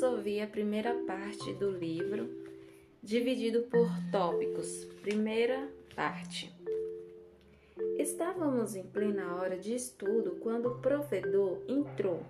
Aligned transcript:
Vamos 0.00 0.16
ouvir 0.16 0.40
a 0.40 0.46
primeira 0.46 0.94
parte 1.06 1.52
do 1.52 1.70
livro, 1.70 2.26
dividido 3.02 3.64
por 3.64 3.86
tópicos. 4.10 4.86
Primeira 5.02 5.68
parte. 5.94 6.50
Estávamos 7.98 8.74
em 8.74 8.82
plena 8.82 9.36
hora 9.36 9.58
de 9.58 9.74
estudo 9.74 10.38
quando 10.40 10.70
o 10.70 10.78
provedor 10.78 11.62
entrou, 11.68 12.24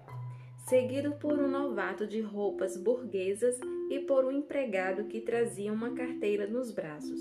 seguido 0.68 1.12
por 1.12 1.38
um 1.38 1.46
novato 1.46 2.08
de 2.08 2.20
roupas 2.20 2.76
burguesas 2.76 3.56
e 3.88 4.00
por 4.00 4.24
um 4.24 4.32
empregado 4.32 5.04
que 5.04 5.20
trazia 5.20 5.72
uma 5.72 5.94
carteira 5.94 6.48
nos 6.48 6.72
braços. 6.72 7.20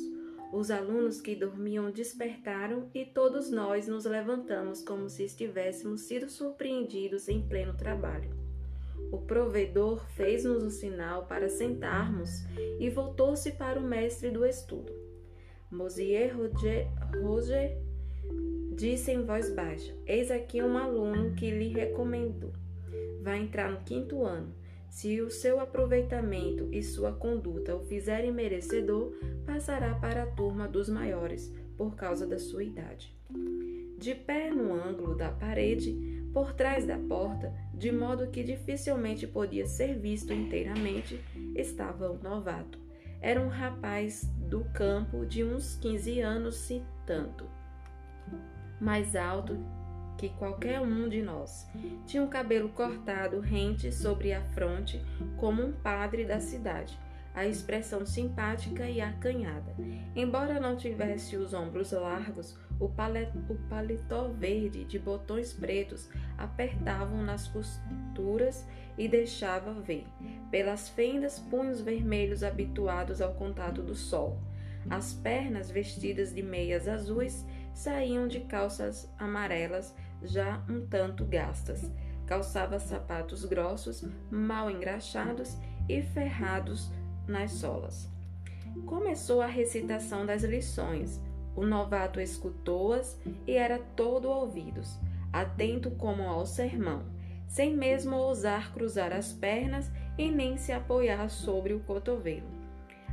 Os 0.51 0.71
alunos 0.71 1.21
que 1.21 1.35
dormiam 1.35 1.91
despertaram 1.91 2.89
e 2.95 3.05
todos 3.05 3.51
nós 3.51 3.87
nos 3.87 4.05
levantamos 4.05 4.81
como 4.81 5.09
se 5.09 5.25
estivéssemos 5.25 6.01
sido 6.01 6.27
surpreendidos 6.27 7.29
em 7.29 7.39
pleno 7.47 7.77
trabalho. 7.77 8.38
O 9.11 9.17
provedor 9.17 10.05
fez-nos 10.09 10.63
o 10.63 10.69
sinal 10.69 11.25
para 11.25 11.49
sentarmos 11.49 12.29
e 12.79 12.89
voltou-se 12.89 13.51
para 13.51 13.79
o 13.79 13.83
mestre 13.83 14.29
do 14.29 14.45
estudo. 14.45 14.93
Mosier 15.71 16.35
Roger, 16.35 16.87
Roger 17.21 17.77
disse 18.75 19.11
em 19.11 19.23
voz 19.23 19.53
baixa: 19.53 19.93
Eis 20.05 20.31
aqui 20.31 20.61
um 20.61 20.77
aluno 20.77 21.35
que 21.35 21.51
lhe 21.51 21.69
recomendo. 21.69 22.53
Vai 23.21 23.39
entrar 23.41 23.71
no 23.71 23.81
quinto 23.81 24.23
ano. 24.23 24.53
Se 24.89 25.21
o 25.21 25.29
seu 25.29 25.59
aproveitamento 25.59 26.67
e 26.71 26.81
sua 26.81 27.11
conduta 27.11 27.75
o 27.75 27.83
fizerem 27.83 28.31
merecedor, 28.31 29.13
passará 29.45 29.93
para 29.95 30.23
a 30.23 30.27
turma 30.27 30.67
dos 30.67 30.89
maiores, 30.89 31.53
por 31.77 31.95
causa 31.95 32.25
da 32.25 32.39
sua 32.39 32.63
idade. 32.63 33.15
De 33.99 34.15
pé 34.15 34.49
no 34.49 34.73
ângulo 34.73 35.15
da 35.15 35.29
parede, 35.29 35.95
por 36.33 36.53
trás 36.53 36.85
da 36.85 36.97
porta, 36.97 37.53
de 37.79 37.93
modo 37.93 38.27
que 38.27 38.43
dificilmente 38.43 39.25
podia 39.25 39.65
ser 39.65 39.97
visto 39.97 40.33
inteiramente, 40.33 41.23
estava 41.55 42.11
o 42.11 42.21
novato. 42.21 42.77
Era 43.21 43.41
um 43.41 43.47
rapaz 43.47 44.29
do 44.37 44.65
campo 44.73 45.25
de 45.25 45.45
uns 45.45 45.77
15 45.77 46.19
anos, 46.19 46.55
se 46.55 46.83
tanto. 47.05 47.45
Mais 48.81 49.15
alto 49.15 49.57
que 50.17 50.27
qualquer 50.27 50.81
um 50.81 51.07
de 51.07 51.21
nós. 51.21 51.65
Tinha 52.05 52.21
o 52.21 52.25
um 52.25 52.29
cabelo 52.29 52.67
cortado 52.67 53.39
rente 53.39 53.93
sobre 53.93 54.33
a 54.33 54.41
fronte, 54.41 55.01
como 55.37 55.63
um 55.63 55.71
padre 55.71 56.25
da 56.25 56.41
cidade, 56.41 56.99
a 57.33 57.45
expressão 57.45 58.05
simpática 58.05 58.89
e 58.89 58.99
acanhada. 58.99 59.73
Embora 60.13 60.59
não 60.59 60.75
tivesse 60.75 61.37
os 61.37 61.53
ombros 61.53 61.93
largos, 61.93 62.57
o, 62.79 62.87
paletó 63.69 64.29
verde 64.29 64.85
de 64.85 64.97
botões 64.97 65.51
pretos 65.51 66.09
apertavam 66.37 67.21
nas 67.21 67.47
costuras 67.47 68.65
e 68.97 69.07
deixava 69.07 69.73
ver, 69.73 70.05
pelas 70.49 70.89
fendas, 70.89 71.39
punhos 71.39 71.81
vermelhos 71.81 72.43
habituados 72.43 73.21
ao 73.21 73.33
contato 73.33 73.81
do 73.81 73.95
sol. 73.95 74.39
As 74.89 75.13
pernas, 75.13 75.69
vestidas 75.69 76.33
de 76.33 76.41
meias 76.41 76.87
azuis, 76.87 77.45
saíam 77.73 78.27
de 78.27 78.41
calças 78.41 79.09
amarelas 79.17 79.93
já 80.21 80.63
um 80.69 80.85
tanto 80.85 81.25
gastas. 81.25 81.89
Calçava 82.25 82.79
sapatos 82.79 83.43
grossos, 83.45 84.05
mal 84.29 84.69
engraxados 84.69 85.57
e 85.87 86.01
ferrados 86.01 86.91
nas 87.27 87.51
solas. 87.51 88.09
Começou 88.85 89.41
a 89.41 89.47
recitação 89.47 90.25
das 90.25 90.43
lições. 90.43 91.19
O 91.59 91.65
novato 91.65 92.21
escutou-as 92.21 93.19
e 93.45 93.51
era 93.51 93.79
todo 93.93 94.29
ouvidos, 94.29 94.97
atento 95.33 95.91
como 95.91 96.23
ao 96.23 96.45
sermão, 96.45 97.03
sem 97.49 97.75
mesmo 97.75 98.15
ousar 98.15 98.71
cruzar 98.71 99.11
as 99.11 99.33
pernas 99.33 99.91
e 100.17 100.31
nem 100.31 100.55
se 100.55 100.71
apoiar 100.71 101.29
sobre 101.29 101.73
o 101.73 101.81
cotovelo. 101.81 102.47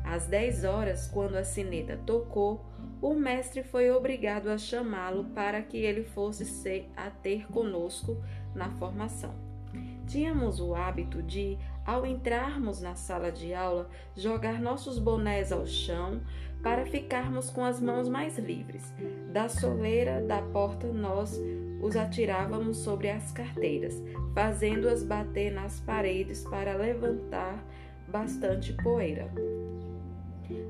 Às 0.05 0.29
dez 0.29 0.63
horas, 0.63 1.09
quando 1.09 1.35
a 1.35 1.43
sineta 1.43 1.99
tocou, 2.07 2.65
o 3.03 3.15
mestre 3.15 3.65
foi 3.65 3.91
obrigado 3.91 4.47
a 4.47 4.57
chamá-lo 4.57 5.25
para 5.35 5.61
que 5.61 5.79
ele 5.79 6.05
fosse 6.05 6.45
ser 6.45 6.89
a 6.97 7.11
ter 7.11 7.49
conosco 7.49 8.17
na 8.55 8.71
formação. 8.71 9.35
Tínhamos 10.07 10.61
o 10.61 10.73
hábito 10.73 11.21
de, 11.21 11.59
ao 11.87 12.05
entrarmos 12.05 12.81
na 12.81 12.97
sala 12.97 13.31
de 13.31 13.55
aula, 13.55 13.89
jogar 14.17 14.61
nossos 14.61 14.99
bonés 14.99 15.53
ao 15.53 15.65
chão 15.65 16.21
para 16.63 16.85
ficarmos 16.85 17.49
com 17.49 17.65
as 17.65 17.81
mãos 17.81 18.09
mais 18.09 18.37
livres. 18.39 18.93
Da 19.33 19.49
soleira 19.49 20.21
da 20.21 20.43
porta, 20.43 20.89
nós 20.89 21.41
os 21.81 21.95
atirávamos 21.95 22.79
sobre 22.79 23.09
as 23.09 23.31
carteiras, 23.31 24.03
fazendo-as 24.35 25.05
bater 25.05 25.53
nas 25.53 25.79
paredes 25.79 26.43
para 26.43 26.75
levantar 26.77 27.65
bastante 28.09 28.73
poeira. 28.73 29.31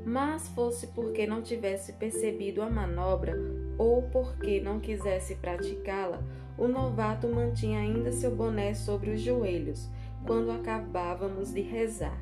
Mas 0.05 0.49
fosse 0.49 0.89
porque 0.89 1.27
não 1.27 1.41
tivesse 1.41 1.95
percebido 1.95 2.61
a 2.61 2.69
manobra 2.69 3.35
ou 3.79 4.03
porque 4.03 4.61
não 4.61 4.81
quisesse 4.81 5.37
praticá-la, 5.37 6.23
o 6.59 6.69
novato 6.69 7.29
mantinha 7.29 7.81
ainda 7.81 8.13
seu 8.13 8.35
boné 8.35 8.75
sobre 8.75 9.11
os 9.11 9.21
joelhos 9.21 9.91
quando 10.27 10.51
acabávamos 10.51 11.53
de 11.53 11.61
rezar. 11.61 12.21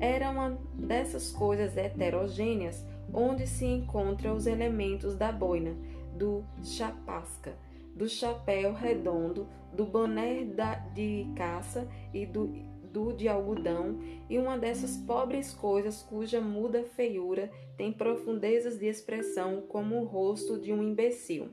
Era 0.00 0.30
uma 0.30 0.58
dessas 0.74 1.30
coisas 1.30 1.76
heterogêneas 1.76 2.84
onde 3.12 3.46
se 3.46 3.64
encontram 3.64 4.34
os 4.34 4.46
elementos 4.46 5.14
da 5.14 5.30
boina, 5.30 5.74
do 6.16 6.44
chapasca, 6.62 7.54
do 7.94 8.08
chapéu 8.08 8.74
redondo, 8.74 9.46
do 9.72 9.84
boné 9.84 10.46
de 10.94 11.26
caça 11.36 11.86
e 12.12 12.26
do 12.26 12.52
do 12.96 13.12
de 13.12 13.28
algodão 13.28 13.98
e 14.30 14.38
uma 14.38 14.56
dessas 14.56 14.96
pobres 14.96 15.52
coisas 15.52 16.00
cuja 16.00 16.40
muda 16.40 16.82
feiura 16.82 17.50
tem 17.76 17.92
profundezas 17.92 18.78
de 18.78 18.86
expressão 18.86 19.60
como 19.68 20.00
o 20.00 20.04
rosto 20.06 20.58
de 20.58 20.72
um 20.72 20.82
imbecil. 20.82 21.50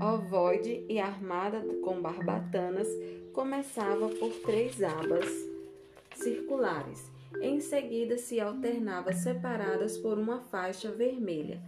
Ovoide 0.00 0.84
e 0.88 1.00
armada 1.00 1.60
com 1.82 2.00
barbatanas, 2.00 2.86
começava 3.40 4.06
por 4.06 4.30
três 4.40 4.82
abas 4.82 5.24
circulares. 6.14 7.10
Em 7.40 7.58
seguida 7.58 8.18
se 8.18 8.38
alternava 8.38 9.14
separadas 9.14 9.96
por 9.96 10.18
uma 10.18 10.42
faixa 10.42 10.92
vermelha, 10.92 11.58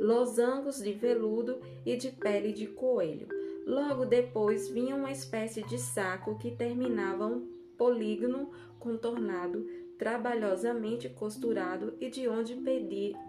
losangos 0.00 0.82
de 0.82 0.92
veludo 0.92 1.60
e 1.86 1.96
de 1.96 2.10
pele 2.10 2.52
de 2.52 2.66
coelho. 2.66 3.28
Logo 3.64 4.04
depois 4.04 4.68
vinha 4.70 4.96
uma 4.96 5.12
espécie 5.12 5.62
de 5.62 5.78
saco 5.78 6.36
que 6.36 6.50
terminava 6.50 7.28
um 7.28 7.46
polígono 7.78 8.50
contornado, 8.80 9.64
trabalhosamente 9.96 11.08
costurado 11.08 11.94
e 12.00 12.10
de 12.10 12.26
onde 12.26 12.58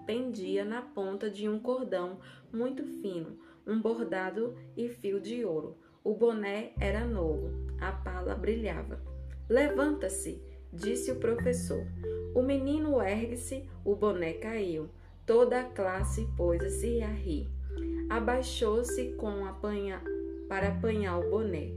pendia 0.07 0.65
na 0.65 0.81
ponta 0.81 1.29
de 1.29 1.47
um 1.47 1.59
cordão 1.59 2.17
muito 2.51 2.83
fino, 2.83 3.37
um 3.67 3.79
bordado 3.79 4.55
e 4.75 4.89
fio 4.89 5.19
de 5.19 5.45
ouro. 5.45 5.77
O 6.03 6.15
boné 6.15 6.71
era 6.79 7.05
novo, 7.05 7.51
a 7.79 7.91
pala 7.91 8.33
brilhava. 8.33 8.99
Levanta-se, 9.47 10.41
disse 10.73 11.11
o 11.11 11.17
professor. 11.17 11.85
O 12.33 12.41
menino 12.41 12.99
ergue-se, 12.99 13.69
o 13.85 13.95
boné 13.95 14.33
caiu. 14.33 14.89
Toda 15.27 15.61
a 15.61 15.63
classe 15.63 16.27
pôs-se 16.35 17.03
a 17.03 17.07
rir. 17.07 17.47
Abaixou-se 18.09 19.13
com 19.13 19.45
apanha, 19.45 20.01
para 20.49 20.69
apanhar 20.69 21.19
o 21.19 21.29
boné. 21.29 21.71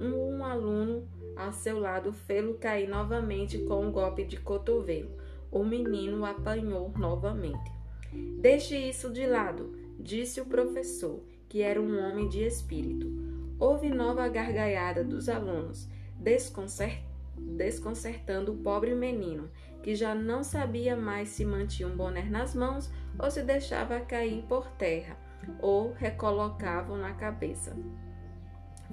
Um, 0.00 0.38
um 0.38 0.44
aluno 0.44 1.06
a 1.36 1.52
seu 1.52 1.78
lado, 1.78 2.12
fê-lo 2.12 2.54
cair 2.54 2.88
novamente 2.88 3.56
com 3.58 3.86
um 3.86 3.92
golpe 3.92 4.24
de 4.24 4.36
cotovelo. 4.36 5.12
O 5.48 5.62
menino 5.62 6.24
apanhou 6.24 6.92
novamente. 6.98 7.70
Deixe 8.40 8.76
isso 8.76 9.12
de 9.12 9.24
lado, 9.26 9.72
disse 9.96 10.40
o 10.40 10.46
professor, 10.46 11.22
que 11.48 11.62
era 11.62 11.80
um 11.80 12.00
homem 12.00 12.28
de 12.28 12.42
espírito. 12.42 13.29
Houve 13.60 13.90
nova 13.90 14.26
gargalhada 14.26 15.04
dos 15.04 15.28
alunos, 15.28 15.86
desconcertando 17.36 18.52
o 18.52 18.56
pobre 18.56 18.94
menino, 18.94 19.50
que 19.82 19.94
já 19.94 20.14
não 20.14 20.42
sabia 20.42 20.96
mais 20.96 21.28
se 21.28 21.44
mantinha 21.44 21.86
um 21.86 21.94
boné 21.94 22.22
nas 22.22 22.54
mãos 22.54 22.90
ou 23.18 23.30
se 23.30 23.42
deixava 23.42 24.00
cair 24.00 24.42
por 24.48 24.66
terra, 24.72 25.14
ou 25.60 25.92
recolocavam 25.92 26.96
na 26.96 27.12
cabeça. 27.12 27.76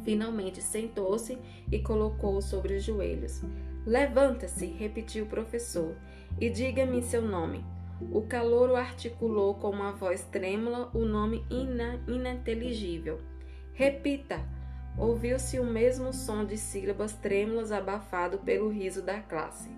Finalmente 0.04 0.62
sentou-se 0.62 1.38
e 1.72 1.80
colocou-o 1.80 2.42
sobre 2.42 2.76
os 2.76 2.84
joelhos. 2.84 3.42
Levanta-se, 3.86 4.66
repetiu 4.66 5.24
o 5.24 5.30
professor, 5.30 5.96
e 6.42 6.50
diga-me 6.50 7.02
seu 7.02 7.22
nome. 7.22 7.64
O 8.12 8.22
calouro 8.24 8.76
articulou 8.76 9.56
com 9.56 9.70
uma 9.70 9.94
voz 9.94 10.26
trêmula 10.26 10.92
o 10.94 11.06
nome 11.06 11.46
ina 11.50 12.04
ininteligível. 12.06 13.20
Repita! 13.74 14.57
Ouviu-se 14.98 15.60
o 15.60 15.64
mesmo 15.64 16.12
som 16.12 16.44
de 16.44 16.58
sílabas 16.58 17.14
trêmulas 17.14 17.72
abafado 17.72 18.40
pelo 18.40 18.70
riso 18.70 19.04
da 19.04 19.20
classe. 19.20 19.70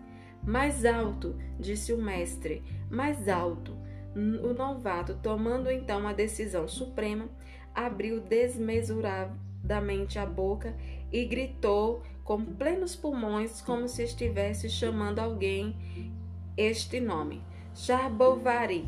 Mais 0.42 0.86
alto, 0.86 1.36
disse 1.60 1.92
o 1.92 2.02
mestre, 2.02 2.64
mais 2.90 3.28
alto. 3.28 3.78
O 4.16 4.54
novato, 4.54 5.20
tomando 5.22 5.70
então 5.70 6.08
a 6.08 6.14
decisão 6.14 6.68
suprema, 6.68 7.30
abriu 7.76 8.22
desmesurável 8.22 9.36
da 9.62 9.82
mente 9.82 10.18
a 10.18 10.26
boca 10.26 10.74
e 11.12 11.26
gritou 11.26 12.02
com 12.24 12.44
plenos 12.44 12.96
pulmões, 12.96 13.62
como 13.62 13.88
se 13.90 14.04
estivesse 14.04 14.70
chamando 14.70 15.20
alguém 15.20 15.76
este 16.56 17.00
nome: 17.02 17.44
Charbovari. 17.76 18.88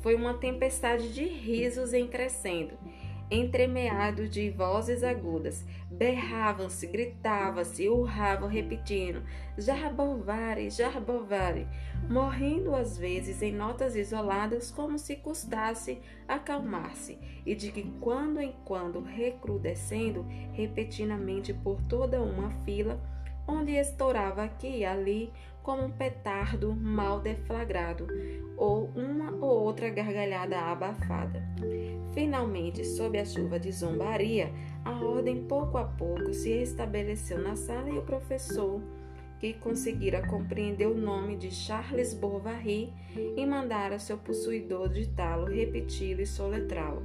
Foi 0.00 0.14
uma 0.14 0.34
tempestade 0.34 1.12
de 1.12 1.24
risos 1.24 1.92
em 1.92 2.06
crescendo 2.06 2.76
entremeado 3.30 4.28
de 4.28 4.50
vozes 4.50 5.02
agudas. 5.02 5.64
Berravam-se, 5.90 6.86
gritavam-se, 6.86 7.88
urravam, 7.88 8.48
repetindo: 8.48 9.22
Jarbovare, 9.56 10.70
Jarbovare, 10.70 11.66
morrendo 12.08 12.74
às 12.74 12.96
vezes 12.96 13.42
em 13.42 13.52
notas 13.52 13.96
isoladas, 13.96 14.70
como 14.70 14.98
se 14.98 15.16
custasse 15.16 15.98
acalmar-se, 16.28 17.18
e 17.44 17.54
de 17.54 17.70
que 17.70 17.82
quando 18.00 18.40
em 18.40 18.54
quando, 18.64 19.00
recrudescendo 19.02 20.24
repetidamente 20.52 21.52
por 21.52 21.80
toda 21.82 22.22
uma 22.22 22.50
fila, 22.64 23.00
onde 23.46 23.72
estourava 23.72 24.42
aqui 24.42 24.78
e 24.78 24.84
ali 24.84 25.32
como 25.62 25.84
um 25.84 25.90
petardo 25.90 26.74
mal 26.74 27.20
deflagrado 27.20 28.06
ou 28.56 28.90
uma 28.94 29.32
ou 29.32 29.64
outra 29.64 29.90
gargalhada 29.90 30.58
abafada. 30.58 31.42
Finalmente, 32.14 32.84
sob 32.84 33.18
a 33.18 33.24
chuva 33.24 33.58
de 33.58 33.72
zombaria, 33.72 34.52
a 34.84 34.92
ordem 34.92 35.44
pouco 35.44 35.76
a 35.76 35.84
pouco 35.84 36.32
se 36.32 36.50
estabeleceu 36.50 37.42
na 37.42 37.56
sala 37.56 37.90
e 37.90 37.98
o 37.98 38.02
professor, 38.02 38.80
que 39.38 39.54
conseguira 39.54 40.26
compreender 40.26 40.86
o 40.86 40.96
nome 40.96 41.36
de 41.36 41.50
Charles 41.50 42.14
Bovary 42.14 42.92
e 43.36 43.44
mandara 43.44 43.98
seu 43.98 44.16
possuidor 44.16 44.88
ditá-lo, 44.88 45.46
repeti-lo 45.46 46.22
e 46.22 46.26
soletrá-lo. 46.26 47.02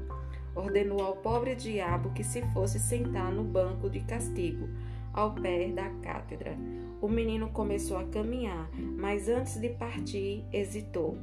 Ordenou 0.55 1.01
ao 1.01 1.15
pobre 1.15 1.55
diabo 1.55 2.11
que 2.11 2.23
se 2.23 2.41
fosse 2.53 2.79
sentar 2.79 3.31
no 3.31 3.43
banco 3.43 3.89
de 3.89 4.01
castigo, 4.01 4.69
ao 5.13 5.33
pé 5.33 5.67
da 5.69 5.89
cátedra. 6.01 6.57
O 7.01 7.07
menino 7.07 7.49
começou 7.49 7.97
a 7.97 8.05
caminhar, 8.05 8.69
mas 8.73 9.27
antes 9.27 9.59
de 9.59 9.69
partir, 9.69 10.45
hesitou. 10.51 11.17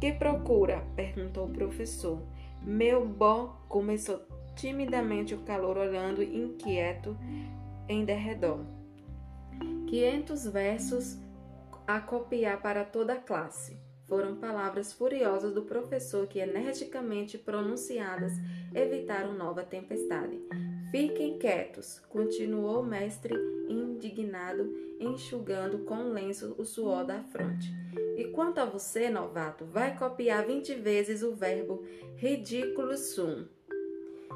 Que 0.00 0.12
procura? 0.12 0.84
perguntou 0.94 1.46
o 1.46 1.52
professor. 1.52 2.22
Meu 2.62 3.06
bom, 3.06 3.56
começou 3.68 4.20
timidamente 4.54 5.34
o 5.34 5.42
calor, 5.42 5.76
olhando 5.76 6.22
inquieto 6.22 7.16
em 7.88 8.04
derredor. 8.04 8.60
Quinhentos 9.86 10.46
versos 10.46 11.18
a 11.86 12.00
copiar 12.00 12.60
para 12.60 12.84
toda 12.84 13.12
a 13.12 13.20
classe. 13.20 13.78
Foram 14.06 14.36
palavras 14.36 14.92
furiosas 14.92 15.52
do 15.52 15.62
professor 15.62 16.26
que, 16.26 16.38
energicamente 16.38 17.38
pronunciadas, 17.38 18.32
evitaram 18.74 19.34
nova 19.34 19.64
tempestade. 19.64 20.40
Fiquem 20.90 21.38
quietos, 21.38 22.00
continuou 22.08 22.80
o 22.80 22.86
mestre 22.86 23.34
indignado, 23.68 24.72
enxugando 25.00 25.80
com 25.80 25.96
um 25.96 26.12
lenço 26.12 26.54
o 26.56 26.64
suor 26.64 27.04
da 27.04 27.22
fronte. 27.22 27.68
E 28.16 28.24
quanto 28.26 28.58
a 28.58 28.64
você, 28.64 29.10
novato, 29.10 29.64
vai 29.64 29.98
copiar 29.98 30.46
vinte 30.46 30.74
vezes 30.74 31.22
o 31.22 31.34
verbo 31.34 31.84
ridículo 32.16 32.96
sum. 32.96 33.46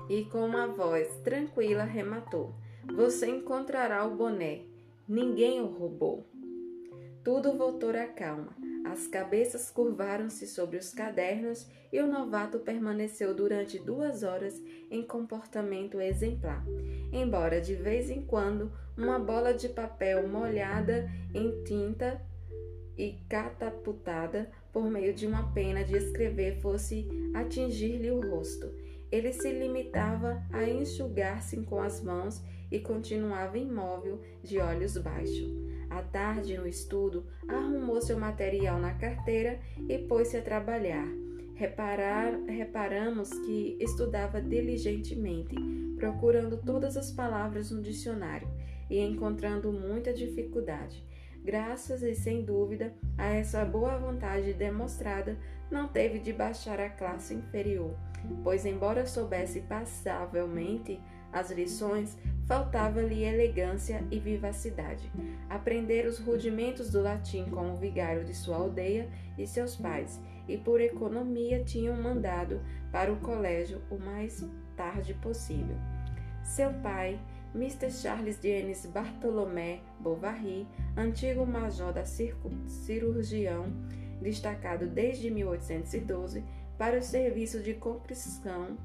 E 0.09 0.25
com 0.25 0.45
uma 0.45 0.67
voz 0.67 1.09
tranquila 1.23 1.85
rematou: 1.85 2.53
Você 2.95 3.27
encontrará 3.27 4.05
o 4.05 4.17
boné. 4.17 4.63
Ninguém 5.09 5.61
o 5.61 5.67
roubou. 5.67 6.27
Tudo 7.23 7.53
voltou 7.53 7.91
à 7.91 8.07
calma. 8.07 8.60
As 8.85 9.07
cabeças 9.07 9.71
curvaram-se 9.71 10.47
sobre 10.47 10.77
os 10.77 10.93
cadernos 10.93 11.67
e 11.93 12.01
o 12.01 12.07
novato 12.07 12.59
permaneceu 12.59 13.35
durante 13.35 13.79
duas 13.79 14.23
horas 14.23 14.61
em 14.91 15.03
comportamento 15.03 16.01
exemplar, 16.01 16.65
embora 17.13 17.61
de 17.61 17.75
vez 17.75 18.11
em 18.11 18.23
quando 18.23 18.73
uma 18.97 19.19
bola 19.19 19.53
de 19.53 19.69
papel 19.69 20.27
molhada 20.29 21.11
em 21.35 21.63
tinta 21.65 22.21
e 22.97 23.19
catapultada 23.29 24.51
por 24.73 24.91
meio 24.91 25.15
de 25.15 25.27
uma 25.27 25.53
pena 25.53 25.85
de 25.85 25.97
escrever 25.97 26.61
fosse 26.61 27.09
atingir-lhe 27.35 28.11
o 28.11 28.21
rosto. 28.21 28.73
Ele 29.11 29.33
se 29.33 29.51
limitava 29.51 30.43
a 30.53 30.65
enxugar-se 30.65 31.57
com 31.63 31.81
as 31.81 32.03
mãos 32.03 32.43
e 32.71 32.79
continuava 32.79 33.59
imóvel, 33.59 34.21
de 34.43 34.59
olhos 34.59 34.97
baixos. 34.97 35.70
À 35.91 36.03
tarde, 36.03 36.57
no 36.57 36.69
estudo, 36.69 37.27
arrumou 37.49 38.01
seu 38.01 38.17
material 38.17 38.79
na 38.79 38.95
carteira 38.95 39.59
e 39.89 39.99
pôs-se 39.99 40.37
a 40.37 40.43
trabalhar. 40.43 41.07
Reparar, 41.55 42.33
reparamos 42.47 43.29
que 43.29 43.77
estudava 43.81 44.41
diligentemente, 44.41 45.55
procurando 45.97 46.57
todas 46.57 46.97
as 46.97 47.11
palavras 47.11 47.71
no 47.71 47.83
dicionário 47.83 48.49
e 48.89 48.99
encontrando 49.01 49.73
muita 49.73 50.13
dificuldade. 50.15 51.05
Graças 51.45 52.03
e 52.03 52.15
sem 52.15 52.45
dúvida 52.45 52.95
a 53.19 53.27
essa 53.27 53.65
boa 53.65 53.99
vontade 53.99 54.53
demonstrada, 54.53 55.37
não 55.71 55.89
teve 55.89 56.19
de 56.19 56.33
baixar 56.33 56.79
a 56.81 56.89
classe 56.89 57.35
inferior, 57.35 57.95
pois, 58.45 58.65
embora 58.65 59.07
soubesse 59.07 59.61
passavelmente 59.63 61.01
as 61.33 61.51
lições, 61.51 62.17
faltava-lhe 62.47 63.23
elegância 63.23 64.05
e 64.11 64.19
vivacidade. 64.19 65.11
Aprender 65.49 66.07
os 66.07 66.19
rudimentos 66.19 66.91
do 66.91 67.01
latim 67.01 67.45
com 67.45 67.73
o 67.73 67.77
vigário 67.77 68.25
de 68.25 68.35
sua 68.35 68.57
aldeia 68.57 69.09
e 69.39 69.47
seus 69.47 69.77
pais, 69.77 70.21
e 70.49 70.57
por 70.57 70.81
economia 70.81 71.63
tinham 71.63 71.97
mandado 72.03 72.61
para 72.91 73.13
o 73.13 73.21
colégio 73.21 73.81
o 73.91 73.99
mais 73.99 74.45
tarde 74.77 75.15
possível. 75.15 75.77
Seu 76.43 76.73
pai, 76.73 77.21
Mr. 77.55 77.91
Charles 77.91 78.39
Denis 78.39 78.87
Bartolomé 78.87 79.81
Bovary, 80.01 80.67
antigo 80.97 81.47
major 81.47 81.93
da 81.93 82.05
cirurgião, 82.05 83.67
destacado 84.21 84.87
desde 84.87 85.31
1812 85.31 86.45
para 86.77 86.99
o 86.99 87.03
serviço 87.03 87.61
de 87.61 87.75
compressão 87.75 88.77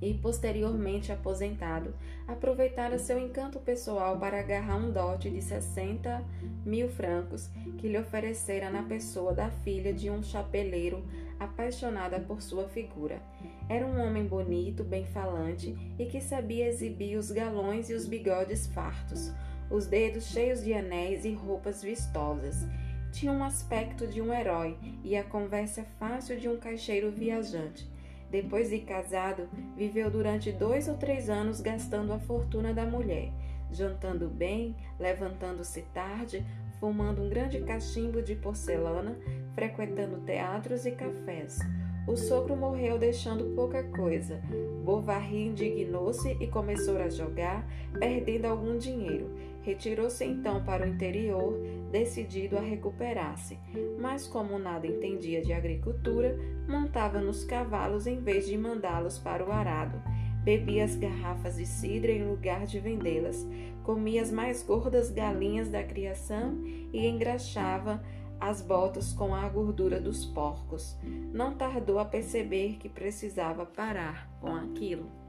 e 0.00 0.14
posteriormente 0.14 1.12
aposentado, 1.12 1.94
aproveitara 2.26 2.98
seu 2.98 3.18
encanto 3.18 3.58
pessoal 3.58 4.18
para 4.18 4.38
agarrar 4.38 4.76
um 4.76 4.90
dote 4.90 5.28
de 5.28 5.42
60 5.42 6.24
mil 6.64 6.88
francos 6.88 7.50
que 7.78 7.88
lhe 7.88 7.98
oferecera 7.98 8.70
na 8.70 8.82
pessoa 8.82 9.34
da 9.34 9.50
filha 9.50 9.92
de 9.92 10.10
um 10.10 10.22
chapeleiro 10.22 11.04
apaixonada 11.38 12.20
por 12.20 12.40
sua 12.40 12.68
figura. 12.68 13.20
Era 13.68 13.86
um 13.86 14.00
homem 14.00 14.26
bonito, 14.26 14.84
bem 14.84 15.04
falante 15.06 15.76
e 15.98 16.06
que 16.06 16.20
sabia 16.20 16.66
exibir 16.68 17.16
os 17.16 17.30
galões 17.30 17.88
e 17.88 17.94
os 17.94 18.06
bigodes 18.06 18.66
fartos, 18.66 19.32
os 19.70 19.86
dedos 19.86 20.26
cheios 20.26 20.62
de 20.62 20.74
anéis 20.74 21.24
e 21.24 21.32
roupas 21.32 21.82
vistosas. 21.82 22.66
Tinha 23.12 23.32
um 23.32 23.42
aspecto 23.42 24.06
de 24.06 24.20
um 24.20 24.32
herói 24.32 24.76
e 25.02 25.16
a 25.16 25.24
conversa 25.24 25.84
fácil 25.98 26.38
de 26.38 26.48
um 26.48 26.58
caixeiro 26.58 27.10
viajante. 27.10 27.89
Depois 28.30 28.70
de 28.70 28.78
casado, 28.78 29.48
viveu 29.76 30.10
durante 30.10 30.52
dois 30.52 30.88
ou 30.88 30.96
três 30.96 31.28
anos 31.28 31.60
gastando 31.60 32.12
a 32.12 32.18
fortuna 32.18 32.72
da 32.72 32.86
mulher, 32.86 33.32
jantando 33.72 34.28
bem, 34.28 34.76
levantando-se 34.98 35.82
tarde, 35.92 36.46
fumando 36.78 37.22
um 37.22 37.28
grande 37.28 37.60
cachimbo 37.60 38.22
de 38.22 38.36
porcelana, 38.36 39.18
frequentando 39.54 40.20
teatros 40.20 40.86
e 40.86 40.92
cafés. 40.92 41.58
O 42.06 42.16
sogro 42.16 42.56
morreu 42.56 42.98
deixando 42.98 43.54
pouca 43.54 43.82
coisa. 43.84 44.40
Bovary 44.84 45.46
indignou-se 45.48 46.36
e 46.40 46.46
começou 46.46 46.96
a 46.96 47.08
jogar, 47.08 47.66
perdendo 47.98 48.46
algum 48.46 48.78
dinheiro. 48.78 49.30
Retirou-se 49.62 50.24
então 50.24 50.64
para 50.64 50.86
o 50.86 50.88
interior, 50.88 51.58
decidido 51.90 52.56
a 52.56 52.60
recuperar-se. 52.60 53.58
Mas, 53.98 54.26
como 54.26 54.58
nada 54.58 54.86
entendia 54.86 55.42
de 55.42 55.52
agricultura, 55.52 56.38
montava 56.68 57.20
nos 57.20 57.44
cavalos 57.44 58.06
em 58.06 58.20
vez 58.20 58.46
de 58.46 58.56
mandá-los 58.56 59.18
para 59.18 59.44
o 59.44 59.52
arado. 59.52 60.00
Bebia 60.42 60.84
as 60.84 60.96
garrafas 60.96 61.56
de 61.56 61.66
cidra 61.66 62.10
em 62.10 62.26
lugar 62.26 62.64
de 62.64 62.80
vendê-las. 62.80 63.46
Comia 63.82 64.22
as 64.22 64.30
mais 64.30 64.62
gordas 64.62 65.10
galinhas 65.10 65.68
da 65.68 65.82
criação 65.82 66.58
e 66.64 67.06
engraxava 67.06 68.02
as 68.40 68.62
botas 68.62 69.12
com 69.12 69.34
a 69.34 69.46
gordura 69.50 70.00
dos 70.00 70.24
porcos. 70.24 70.96
Não 71.04 71.54
tardou 71.54 71.98
a 71.98 72.04
perceber 72.06 72.76
que 72.78 72.88
precisava 72.88 73.66
parar 73.66 74.30
com 74.40 74.54
aquilo. 74.54 75.19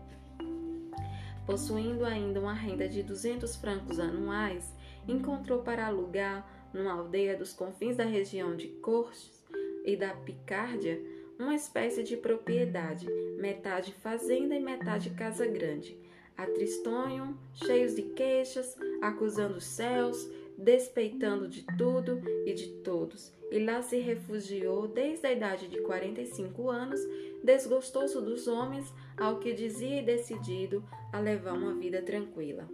Possuindo 1.46 2.06
ainda 2.06 2.40
uma 2.40 2.54
renda 2.54 2.88
de 2.88 3.02
200 3.04 3.56
francos 3.56 4.00
anuais, 4.00 4.74
encontrou 5.08 5.62
para 5.64 5.88
alugar, 5.88 6.48
numa 6.74 6.94
aldeia 6.94 7.36
dos 7.36 7.52
confins 7.52 7.98
da 7.98 8.06
região 8.06 8.56
de 8.56 8.68
Corches 8.68 9.44
e 9.84 9.96
da 9.98 10.14
Picárdia, 10.14 11.02
uma 11.38 11.56
espécie 11.56 12.04
de 12.04 12.16
propriedade, 12.16 13.08
metade 13.40 13.92
fazenda 13.94 14.56
e 14.56 14.60
metade 14.60 15.10
casa 15.10 15.46
grande. 15.48 15.98
A 16.38 16.46
Tristonho, 16.46 17.38
cheios 17.54 17.96
de 17.96 18.04
queixas, 18.04 18.78
acusando 19.02 19.58
os 19.58 19.66
céus, 19.66 20.30
despeitando 20.58 21.48
de 21.48 21.66
tudo 21.78 22.22
e 22.46 22.54
de 22.54 22.68
todos, 22.84 23.34
e 23.52 23.60
lá 23.60 23.82
se 23.82 23.98
refugiou 24.00 24.88
desde 24.88 25.28
a 25.28 25.34
idade 25.34 25.68
de 25.68 25.82
45 25.82 26.70
anos, 26.70 27.00
desgostoso 27.44 28.22
dos 28.22 28.48
homens, 28.48 28.94
ao 29.22 29.38
que 29.38 29.54
dizia 29.54 30.02
e 30.02 30.06
decidido 30.06 30.84
a 31.14 31.20
levar 31.20 31.54
uma 31.54 31.76
vida 31.76 32.02
tranquila. 32.02 32.68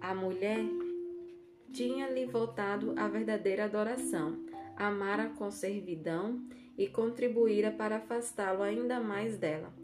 A 0.00 0.14
mulher 0.14 0.60
tinha-lhe 1.72 2.26
voltado 2.26 2.94
a 2.96 3.08
verdadeira 3.08 3.64
adoração, 3.64 4.38
amara 4.76 5.30
com 5.30 5.50
servidão 5.50 6.46
e 6.78 6.86
contribuíra 6.86 7.72
para 7.72 7.96
afastá-lo 7.96 8.62
ainda 8.62 9.00
mais 9.00 9.36
dela. 9.36 9.74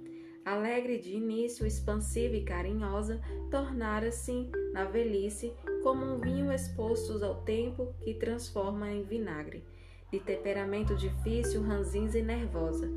Alegre 0.45 0.99
de 0.99 1.13
início, 1.13 1.67
expansiva 1.67 2.37
e 2.37 2.45
carinhosa, 2.45 3.21
tornara-se, 3.51 4.49
na 4.73 4.85
velhice, 4.85 5.53
como 5.83 6.05
um 6.05 6.21
vinho 6.21 6.53
exposto 6.53 7.13
ao 7.25 7.43
tempo 7.43 7.93
que 8.05 8.15
transforma 8.15 8.89
em 8.93 9.03
vinagre, 9.03 9.65
de 10.13 10.21
temperamento 10.21 10.95
difícil, 10.95 11.63
ranzinza 11.63 12.17
e 12.17 12.23
nervosa. 12.23 12.89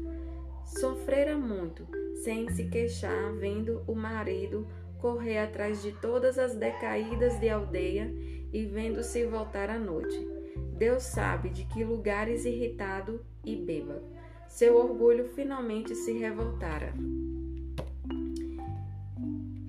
Sofrera 0.77 1.37
muito, 1.37 1.87
sem 2.23 2.47
se 2.49 2.65
queixar, 2.65 3.33
vendo 3.33 3.83
o 3.87 3.95
marido 3.95 4.67
correr 4.99 5.39
atrás 5.39 5.81
de 5.81 5.91
todas 5.93 6.37
as 6.37 6.55
decaídas 6.55 7.39
de 7.39 7.49
aldeia 7.49 8.13
e 8.53 8.65
vendo-se 8.65 9.25
voltar 9.25 9.69
à 9.69 9.79
noite. 9.79 10.15
Deus 10.77 11.03
sabe 11.03 11.49
de 11.49 11.65
que 11.65 11.83
lugares 11.83 12.45
irritado 12.45 13.25
e 13.43 13.55
bêbado. 13.55 14.03
Seu 14.47 14.77
orgulho 14.77 15.25
finalmente 15.29 15.95
se 15.95 16.13
revoltara. 16.13 16.93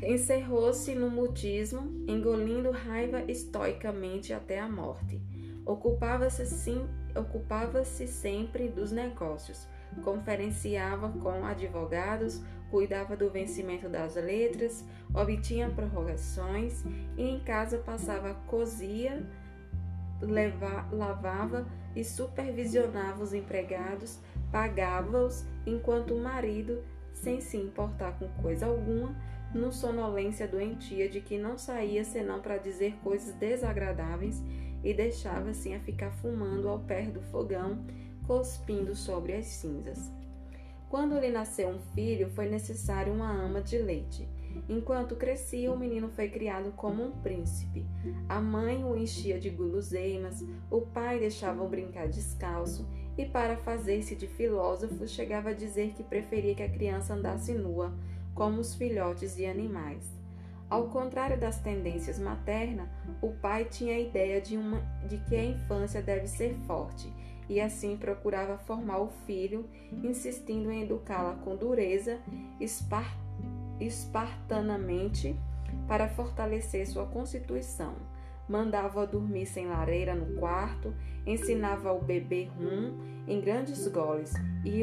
Encerrou-se 0.02 0.94
no 0.94 1.10
mutismo, 1.10 2.04
engolindo 2.06 2.70
raiva 2.70 3.22
estoicamente 3.26 4.32
até 4.32 4.60
a 4.60 4.68
morte. 4.68 5.20
Ocupava-se 5.64 6.46
sim, 6.46 6.86
ocupava-se 7.14 8.06
sempre 8.06 8.68
dos 8.68 8.92
negócios, 8.92 9.66
conferenciava 10.02 11.08
com 11.08 11.44
advogados, 11.44 12.42
cuidava 12.70 13.16
do 13.16 13.28
vencimento 13.30 13.88
das 13.88 14.14
letras, 14.14 14.84
obtinha 15.12 15.70
prorrogações 15.70 16.84
e 17.16 17.22
em 17.22 17.40
casa 17.40 17.78
passava 17.78 18.34
cosia, 18.46 19.26
leva, 20.20 20.86
lavava 20.92 21.66
e 21.94 22.04
supervisionava 22.04 23.22
os 23.22 23.34
empregados, 23.34 24.20
pagava-os, 24.52 25.44
enquanto 25.66 26.14
o 26.14 26.22
marido, 26.22 26.82
sem 27.12 27.40
se 27.40 27.56
importar 27.56 28.18
com 28.18 28.28
coisa 28.42 28.66
alguma, 28.66 29.14
no 29.52 29.72
sonolência 29.72 30.46
doentia 30.46 31.08
de 31.08 31.20
que 31.20 31.36
não 31.36 31.58
saía 31.58 32.04
senão 32.04 32.40
para 32.40 32.56
dizer 32.56 32.94
coisas 33.02 33.34
desagradáveis 33.34 34.40
e 34.82 34.94
deixava-se 34.94 35.74
a 35.74 35.80
ficar 35.80 36.10
fumando 36.12 36.68
ao 36.68 36.78
pé 36.78 37.02
do 37.02 37.20
fogão, 37.20 37.84
cuspindo 38.26 38.94
sobre 38.94 39.34
as 39.34 39.46
cinzas. 39.46 40.10
Quando 40.90 41.20
lhe 41.20 41.30
nasceu 41.30 41.68
um 41.68 41.78
filho, 41.94 42.28
foi 42.30 42.48
necessário 42.48 43.12
uma 43.12 43.30
ama 43.30 43.62
de 43.62 43.78
leite. 43.78 44.28
Enquanto 44.68 45.14
crescia, 45.14 45.72
o 45.72 45.78
menino 45.78 46.08
foi 46.08 46.28
criado 46.28 46.72
como 46.72 47.04
um 47.04 47.12
príncipe. 47.12 47.86
A 48.28 48.40
mãe 48.40 48.84
o 48.84 48.96
enchia 48.96 49.38
de 49.38 49.50
guloseimas, 49.50 50.44
o 50.68 50.80
pai 50.80 51.20
deixava-o 51.20 51.68
brincar 51.68 52.08
descalço 52.08 52.88
e, 53.16 53.24
para 53.24 53.56
fazer-se 53.58 54.16
de 54.16 54.26
filósofo, 54.26 55.06
chegava 55.06 55.50
a 55.50 55.54
dizer 55.54 55.92
que 55.92 56.02
preferia 56.02 56.56
que 56.56 56.62
a 56.64 56.70
criança 56.70 57.14
andasse 57.14 57.54
nua, 57.54 57.94
como 58.34 58.60
os 58.60 58.74
filhotes 58.74 59.36
de 59.36 59.46
animais. 59.46 60.10
Ao 60.68 60.88
contrário 60.88 61.38
das 61.38 61.60
tendências 61.60 62.18
maternas, 62.18 62.88
o 63.20 63.30
pai 63.30 63.64
tinha 63.64 63.94
a 63.94 64.00
ideia 64.00 64.40
de, 64.40 64.56
uma, 64.56 64.80
de 65.08 65.18
que 65.18 65.36
a 65.36 65.44
infância 65.44 66.00
deve 66.02 66.26
ser 66.26 66.54
forte 66.66 67.12
e 67.50 67.60
assim 67.60 67.96
procurava 67.96 68.56
formar 68.58 69.00
o 69.00 69.08
filho, 69.26 69.68
insistindo 70.04 70.70
em 70.70 70.82
educá-la 70.82 71.34
com 71.34 71.56
dureza, 71.56 72.20
espar, 72.60 73.18
espartanamente, 73.80 75.34
para 75.88 76.08
fortalecer 76.08 76.86
sua 76.86 77.06
constituição. 77.06 77.96
Mandava-a 78.48 79.04
dormir 79.04 79.46
sem 79.46 79.66
lareira 79.66 80.14
no 80.14 80.36
quarto, 80.38 80.94
ensinava 81.26 81.88
ao 81.88 82.00
bebê 82.00 82.48
rum 82.56 82.96
em 83.26 83.40
grandes 83.40 83.84
goles 83.88 84.32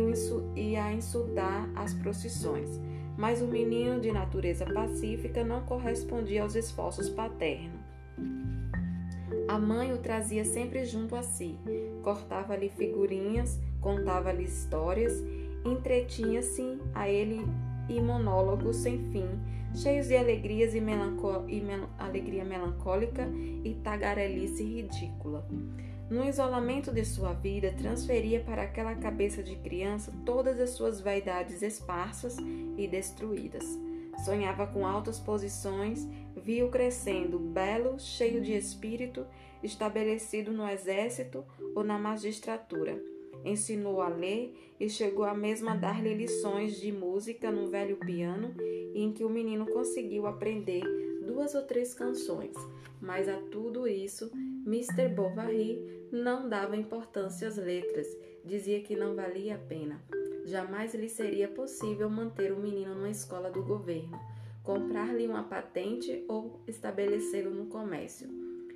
o, 0.02 0.52
e 0.54 0.76
a 0.76 0.92
insultar 0.92 1.70
as 1.74 1.94
procissões. 1.94 2.70
Mas 3.18 3.42
o 3.42 3.48
menino 3.48 4.02
de 4.02 4.12
natureza 4.12 4.66
pacífica 4.66 5.42
não 5.42 5.62
correspondia 5.62 6.44
aos 6.44 6.54
esforços 6.54 7.10
paternos. 7.10 7.80
A 9.48 9.58
mãe 9.58 9.94
o 9.94 9.98
trazia 9.98 10.44
sempre 10.44 10.86
junto 10.86 11.16
a 11.16 11.24
si, 11.24 11.58
cortava-lhe 12.04 12.70
figurinhas, 12.70 13.60
contava-lhe 13.80 14.44
histórias, 14.44 15.24
entretinha-se 15.66 16.80
a 16.94 17.10
ele 17.10 17.46
e 17.88 18.02
monólogos 18.02 18.76
sem 18.78 19.00
fim, 19.12 19.28
cheios 19.74 20.08
de 20.08 20.18
alegrias 20.18 20.74
e, 20.74 20.80
e 20.80 21.62
mel 21.62 21.90
alegria 21.98 22.44
melancólica 22.44 23.28
e 23.64 23.74
tagarelice 23.84 24.64
ridícula. 24.64 25.48
No 26.10 26.24
isolamento 26.26 26.92
de 26.92 27.04
sua 27.04 27.34
vida, 27.34 27.74
transferia 27.78 28.40
para 28.40 28.64
aquela 28.64 28.96
cabeça 28.96 29.44
de 29.44 29.56
criança 29.58 30.12
todas 30.26 30.60
as 30.60 30.72
suas 30.72 31.02
vaidades 31.02 31.62
esparsas 31.62 32.38
e 32.78 32.88
destruídas. 32.88 33.66
Sonhava 34.24 34.66
com 34.66 34.88
altas 34.88 35.20
posições, 35.20 36.08
viu 36.48 36.70
crescendo, 36.70 37.38
belo, 37.38 38.00
cheio 38.00 38.40
de 38.40 38.54
espírito, 38.54 39.28
estabelecido 39.62 40.50
no 40.50 40.66
exército 40.66 41.44
ou 41.76 41.84
na 41.84 42.00
magistratura. 42.00 43.04
Ensinou 43.44 44.00
a 44.00 44.08
ler 44.08 44.56
e 44.80 44.90
chegou 44.90 45.26
a 45.26 45.34
mesmo 45.34 45.70
a 45.70 45.76
dar-lhe 45.76 46.14
lições 46.14 46.80
de 46.80 46.90
música 46.90 47.52
num 47.52 47.68
velho 47.68 47.98
piano, 47.98 48.56
em 48.96 49.12
que 49.12 49.26
o 49.26 49.30
menino 49.30 49.66
conseguiu 49.66 50.26
aprender 50.26 50.84
duas 51.26 51.54
ou 51.54 51.64
três 51.64 51.94
canções. 51.94 52.56
Mas 53.02 53.28
a 53.28 53.36
tudo 53.52 53.86
isso, 53.86 54.32
Mr. 54.66 55.10
Bovary 55.10 56.08
não 56.14 56.48
dava 56.48 56.78
importância 56.78 57.50
às 57.50 57.58
letras, 57.58 58.08
dizia 58.46 58.80
que 58.80 58.96
não 58.96 59.16
valia 59.16 59.56
a 59.56 59.60
pena. 59.60 60.02
Jamais 60.46 60.96
lhe 60.96 61.10
seria 61.10 61.50
possível 61.50 62.10
manter 62.10 62.54
o 62.54 62.58
menino 62.58 62.96
numa 62.96 63.10
escola 63.10 63.52
do 63.52 63.62
governo, 63.66 64.18
comprar-lhe 64.68 65.26
uma 65.26 65.44
patente 65.44 66.26
ou 66.28 66.62
estabelecê-lo 66.68 67.52
no 67.52 67.68
comércio. 67.68 68.28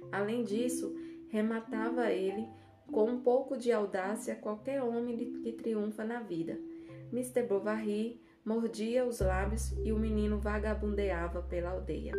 Além 0.09 0.41
disso, 0.45 0.95
rematava 1.27 2.09
ele 2.09 2.47
com 2.89 3.09
um 3.09 3.19
pouco 3.19 3.57
de 3.57 3.73
audácia 3.73 4.35
qualquer 4.35 4.81
homem 4.81 5.17
que 5.43 5.51
triunfa 5.51 6.05
na 6.05 6.21
vida. 6.21 6.57
Mr. 7.11 7.43
Bovary 7.43 8.21
mordia 8.45 9.05
os 9.05 9.19
lábios 9.19 9.73
e 9.83 9.91
o 9.91 9.99
menino 9.99 10.39
vagabundeava 10.39 11.41
pela 11.41 11.71
aldeia. 11.71 12.13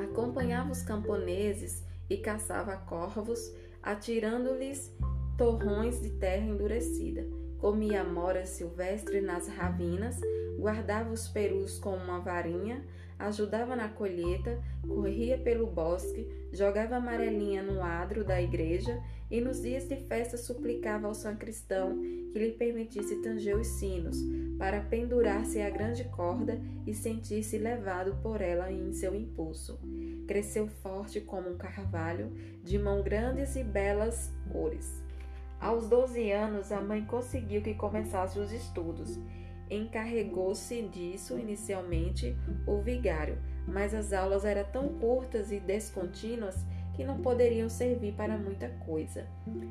Acompanhava 0.00 0.72
os 0.72 0.82
camponeses 0.82 1.84
e 2.08 2.16
caçava 2.16 2.78
corvos, 2.78 3.54
atirando-lhes 3.82 4.90
torrões 5.36 6.00
de 6.00 6.10
terra 6.12 6.46
endurecida 6.46 7.26
comia 7.58 8.04
mora 8.04 8.46
silvestre 8.46 9.20
nas 9.20 9.48
ravinas, 9.48 10.20
guardava 10.58 11.10
os 11.10 11.28
perus 11.28 11.78
com 11.78 11.94
uma 11.94 12.18
varinha, 12.18 12.84
ajudava 13.18 13.74
na 13.74 13.88
colheita, 13.88 14.60
corria 14.86 15.38
pelo 15.38 15.66
bosque, 15.66 16.26
jogava 16.52 16.96
amarelinha 16.96 17.62
no 17.62 17.82
adro 17.82 18.24
da 18.24 18.40
igreja 18.40 19.00
e 19.30 19.40
nos 19.40 19.60
dias 19.60 19.86
de 19.86 19.96
festa 19.96 20.36
suplicava 20.36 21.06
ao 21.06 21.14
sacristão 21.14 21.98
que 22.32 22.38
lhe 22.38 22.52
permitisse 22.52 23.20
tanger 23.22 23.56
os 23.56 23.66
sinos, 23.66 24.16
para 24.58 24.80
pendurar-se 24.80 25.60
à 25.60 25.68
grande 25.68 26.04
corda 26.04 26.60
e 26.86 26.94
sentir-se 26.94 27.58
levado 27.58 28.16
por 28.22 28.40
ela 28.40 28.70
em 28.72 28.92
seu 28.92 29.14
impulso. 29.14 29.78
Cresceu 30.26 30.66
forte 30.66 31.20
como 31.20 31.50
um 31.50 31.56
carvalho, 31.56 32.30
de 32.64 32.78
mão 32.78 33.02
grandes 33.02 33.56
e 33.56 33.62
belas 33.62 34.32
cores. 34.50 35.02
Aos 35.60 35.88
12 35.88 36.30
anos, 36.30 36.70
a 36.70 36.80
mãe 36.80 37.04
conseguiu 37.04 37.60
que 37.60 37.74
começasse 37.74 38.38
os 38.38 38.52
estudos. 38.52 39.18
Encarregou-se 39.70 40.82
disso 40.82 41.38
inicialmente 41.38 42.36
o 42.66 42.80
vigário, 42.80 43.38
mas 43.66 43.94
as 43.94 44.12
aulas 44.12 44.44
eram 44.44 44.64
tão 44.70 44.88
curtas 44.98 45.52
e 45.52 45.60
descontínuas 45.60 46.64
que 46.94 47.04
não 47.04 47.18
poderiam 47.18 47.68
servir 47.68 48.12
para 48.14 48.36
muita 48.36 48.68
coisa. 48.86 49.26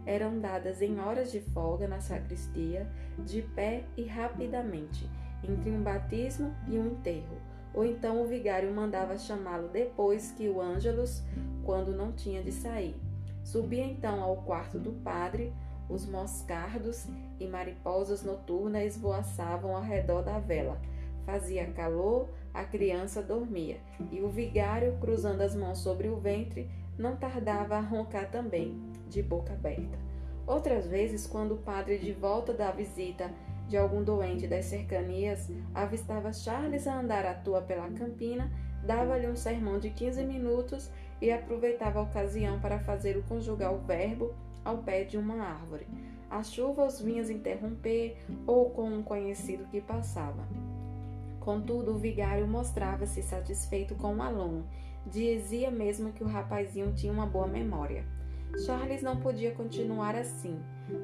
Eram 0.05 0.39
dadas 0.39 0.81
em 0.81 0.99
horas 0.99 1.31
de 1.31 1.41
folga 1.41 1.87
na 1.87 1.99
sacristia, 1.99 2.87
de 3.19 3.41
pé 3.41 3.83
e 3.97 4.03
rapidamente, 4.03 5.09
entre 5.43 5.69
um 5.71 5.81
batismo 5.81 6.55
e 6.67 6.77
um 6.77 6.87
enterro. 6.87 7.37
Ou 7.73 7.85
então 7.85 8.21
o 8.21 8.27
vigário 8.27 8.73
mandava 8.73 9.17
chamá-lo 9.17 9.67
depois 9.67 10.31
que 10.31 10.47
o 10.47 10.61
Ângelus, 10.61 11.21
quando 11.65 11.91
não 11.91 12.13
tinha 12.13 12.41
de 12.41 12.51
sair. 12.51 12.95
Subia 13.43 13.83
então 13.83 14.21
ao 14.21 14.37
quarto 14.37 14.79
do 14.79 14.91
padre, 14.91 15.53
os 15.89 16.05
moscardos 16.05 17.07
e 17.39 17.47
mariposas 17.47 18.23
noturnas 18.23 18.95
esvoaçavam 18.95 19.75
ao 19.75 19.81
redor 19.81 20.21
da 20.21 20.39
vela. 20.39 20.79
Fazia 21.25 21.65
calor, 21.67 22.29
a 22.53 22.63
criança 22.63 23.21
dormia, 23.21 23.77
e 24.11 24.21
o 24.21 24.29
vigário, 24.29 24.97
cruzando 24.99 25.41
as 25.41 25.55
mãos 25.55 25.79
sobre 25.79 26.07
o 26.07 26.17
ventre, 26.17 26.69
não 26.97 27.15
tardava 27.15 27.75
a 27.75 27.81
roncar 27.81 28.31
também, 28.31 28.81
de 29.09 29.21
boca 29.21 29.53
aberta. 29.53 29.97
Outras 30.45 30.87
vezes, 30.87 31.27
quando 31.27 31.55
o 31.55 31.57
padre, 31.57 31.97
de 31.99 32.13
volta 32.13 32.53
da 32.53 32.71
visita 32.71 33.29
de 33.67 33.75
algum 33.75 34.01
doente 34.01 34.47
das 34.47 34.65
cercanias, 34.65 35.49
avistava 35.75 36.31
Charles 36.31 36.87
a 36.87 36.99
andar 36.99 37.25
à 37.25 37.33
toa 37.33 37.61
pela 37.61 37.89
campina, 37.89 38.49
dava-lhe 38.85 39.27
um 39.27 39.35
sermão 39.35 39.77
de 39.77 39.89
15 39.89 40.23
minutos 40.23 40.89
e 41.21 41.29
aproveitava 41.31 41.99
a 41.99 42.03
ocasião 42.03 42.59
para 42.61 42.79
fazer 42.79 43.17
o 43.17 43.23
conjugar 43.23 43.73
o 43.73 43.79
verbo 43.79 44.33
ao 44.67 44.79
pé 44.79 45.05
de 45.05 45.17
uma 45.17 45.41
árvore. 45.41 45.87
A 46.29 46.43
chuva 46.43 46.85
os 46.85 46.99
vinha 46.99 47.21
interromper 47.31 48.17
ou 48.45 48.69
com 48.69 48.89
um 48.89 49.01
conhecido 49.01 49.65
que 49.71 49.79
passava. 49.79 50.45
Contudo, 51.39 51.91
o 51.91 51.97
vigário 51.97 52.45
mostrava-se 52.45 53.23
satisfeito 53.23 53.95
com 53.95 54.15
o 54.15 54.21
aluno. 54.21 54.67
Dizia 55.05 55.71
mesmo 55.71 56.11
que 56.11 56.21
o 56.21 56.27
rapazinho 56.27 56.91
tinha 56.93 57.13
uma 57.13 57.25
boa 57.25 57.47
memória. 57.47 58.03
Charles 58.65 59.01
não 59.01 59.21
podia 59.21 59.51
continuar 59.51 60.15
assim. 60.15 60.59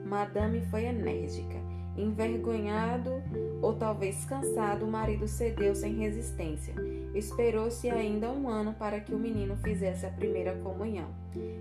Madame 0.06 0.62
foi 0.66 0.84
enérgica. 0.84 1.56
Envergonhado 1.98 3.22
ou 3.62 3.74
talvez 3.74 4.26
cansado, 4.26 4.86
o 4.86 4.92
marido 4.92 5.28
cedeu 5.28 5.76
sem 5.76 5.94
resistência. 5.94 6.74
Esperou-se 7.14 7.90
ainda 7.90 8.32
um 8.32 8.50
ano 8.50 8.74
para 8.74 9.00
que 9.00 9.14
o 9.14 9.20
menino 9.20 9.56
fizesse 9.58 10.06
a 10.06 10.10
primeira 10.10 10.56
comunhão. 10.56 11.10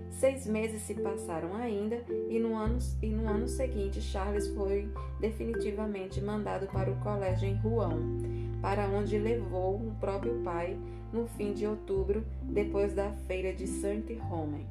Seis 0.09 0.47
meses 0.47 0.81
se 0.81 0.95
passaram 0.95 1.55
ainda 1.55 2.03
e 2.29 2.39
no 2.39 2.55
ano, 2.55 2.79
e 3.01 3.09
no 3.09 3.29
ano 3.29 3.47
seguinte 3.47 4.01
Charles 4.01 4.47
foi 4.49 4.91
definitivamente 5.19 6.19
mandado 6.19 6.65
para 6.67 6.89
o 6.89 6.95
colégio 6.97 7.47
em 7.47 7.55
Rouen, 7.55 8.59
para 8.61 8.87
onde 8.87 9.17
levou 9.19 9.75
o 9.75 9.95
próprio 9.99 10.41
pai 10.43 10.77
no 11.11 11.27
fim 11.27 11.53
de 11.53 11.67
outubro, 11.67 12.25
depois 12.41 12.93
da 12.93 13.11
feira 13.27 13.53
de 13.53 13.67
Saint-Romain. 13.67 14.65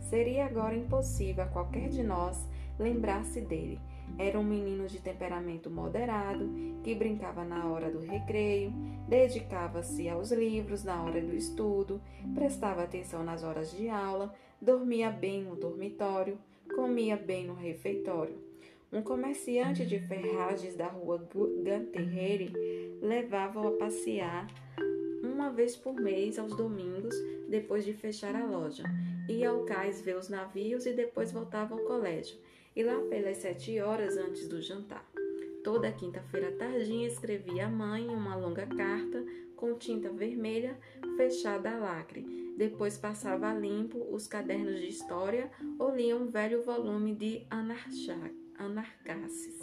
Seria 0.00 0.46
agora 0.46 0.74
impossível 0.74 1.44
a 1.44 1.46
qualquer 1.46 1.88
de 1.88 2.02
nós 2.02 2.44
lembrar-se 2.78 3.40
dele. 3.40 3.78
Era 4.16 4.38
um 4.38 4.44
menino 4.44 4.86
de 4.86 5.00
temperamento 5.00 5.68
moderado, 5.70 6.48
que 6.82 6.94
brincava 6.94 7.44
na 7.44 7.66
hora 7.66 7.90
do 7.90 7.98
recreio, 7.98 8.72
dedicava-se 9.08 10.08
aos 10.08 10.30
livros 10.30 10.84
na 10.84 11.02
hora 11.02 11.20
do 11.20 11.34
estudo, 11.34 12.00
prestava 12.34 12.82
atenção 12.82 13.24
nas 13.24 13.42
horas 13.42 13.70
de 13.72 13.88
aula, 13.88 14.32
dormia 14.60 15.10
bem 15.10 15.42
no 15.42 15.56
dormitório, 15.56 16.38
comia 16.74 17.16
bem 17.16 17.46
no 17.46 17.54
refeitório. 17.54 18.36
Um 18.90 19.02
comerciante 19.02 19.84
de 19.84 19.98
ferragens 19.98 20.74
da 20.74 20.86
rua 20.86 21.28
Ganterreire 21.62 22.52
levava-o 23.02 23.68
a 23.68 23.72
passear 23.72 24.46
uma 25.22 25.50
vez 25.50 25.76
por 25.76 25.94
mês 25.94 26.38
aos 26.38 26.56
domingos, 26.56 27.14
depois 27.48 27.84
de 27.84 27.92
fechar 27.92 28.34
a 28.34 28.46
loja. 28.46 28.84
Ia 29.28 29.50
ao 29.50 29.64
cais 29.64 30.00
ver 30.00 30.16
os 30.16 30.28
navios 30.28 30.86
e 30.86 30.92
depois 30.92 31.32
voltava 31.32 31.74
ao 31.74 31.80
colégio. 31.80 32.38
E 32.78 32.82
lá 32.84 32.96
pelas 33.10 33.38
sete 33.38 33.80
horas 33.80 34.16
antes 34.16 34.46
do 34.46 34.62
jantar. 34.62 35.04
Toda 35.64 35.90
quinta-feira 35.90 36.52
tardinha 36.52 37.08
escrevia 37.08 37.66
à 37.66 37.68
mãe 37.68 38.06
uma 38.06 38.36
longa 38.36 38.68
carta 38.68 39.26
com 39.56 39.76
tinta 39.76 40.12
vermelha 40.12 40.78
fechada 41.16 41.72
a 41.72 41.76
lacre. 41.76 42.54
Depois 42.56 42.96
passava 42.96 43.50
a 43.50 43.54
limpo 43.54 44.06
os 44.14 44.28
cadernos 44.28 44.78
de 44.78 44.86
história 44.86 45.50
ou 45.76 45.92
lia 45.92 46.16
um 46.16 46.30
velho 46.30 46.62
volume 46.62 47.16
de 47.16 47.44
Anarcasses 47.50 49.58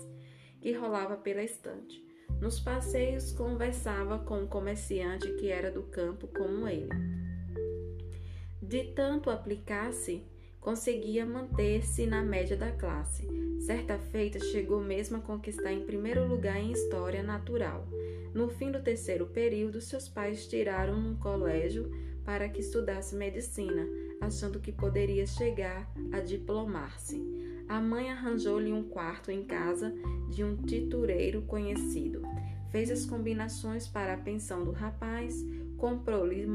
que 0.60 0.74
rolava 0.74 1.15
pela 1.15 1.41
estante. 1.41 2.05
Nos 2.41 2.60
passeios 2.60 3.31
conversava 3.31 4.19
com 4.19 4.41
um 4.41 4.48
comerciante 4.48 5.31
que 5.36 5.48
era 5.48 5.72
do 5.72 5.84
campo 5.84 6.27
como 6.27 6.67
ele. 6.67 6.89
De 8.62 8.91
tanto 8.91 9.29
aplicar-se, 9.29 10.22
conseguia 10.65 11.27
manter-se 11.27 12.07
na 12.07 12.24
média 12.24 12.57
da 12.57 12.72
classe. 12.72 13.24
Certa 13.60 14.00
feita 14.00 14.39
chegou 14.39 14.81
mesmo 14.81 15.17
a 15.17 15.22
conquistar 15.22 15.72
em 15.72 15.86
primeiro 15.86 16.27
lugar 16.27 16.57
em 16.57 16.72
história 16.72 17.22
natural. 17.22 17.88
No 18.34 18.50
fim 18.50 18.72
do 18.72 18.81
terceiro 18.81 19.27
período, 19.27 19.79
seus 19.79 20.10
pais 20.10 20.47
tiraram 20.47 20.99
num 20.99 21.15
colégio 21.17 21.91
para 22.25 22.49
que 22.49 22.62
estudasse 22.62 23.15
medicina, 23.15 23.88
achando 24.19 24.60
que 24.60 24.71
poderia 24.71 25.28
chegar 25.28 25.88
a 26.12 26.19
diplomar-se. 26.19 27.23
A 27.69 27.80
mãe 27.80 28.10
arranjou-lhe 28.10 28.73
um 28.73 28.89
quarto 28.89 29.30
em 29.30 29.43
casa 29.43 29.93
de 30.32 30.43
um 30.43 30.56
titureiro 30.56 31.43
conhecido. 31.43 32.23
Fez 32.71 32.89
as 32.89 33.06
combinações 33.06 33.88
para 33.88 34.15
a 34.15 34.17
pensão 34.17 34.65
do 34.65 34.71
rapaz, 34.71 35.45
comprou-lhes 35.78 36.47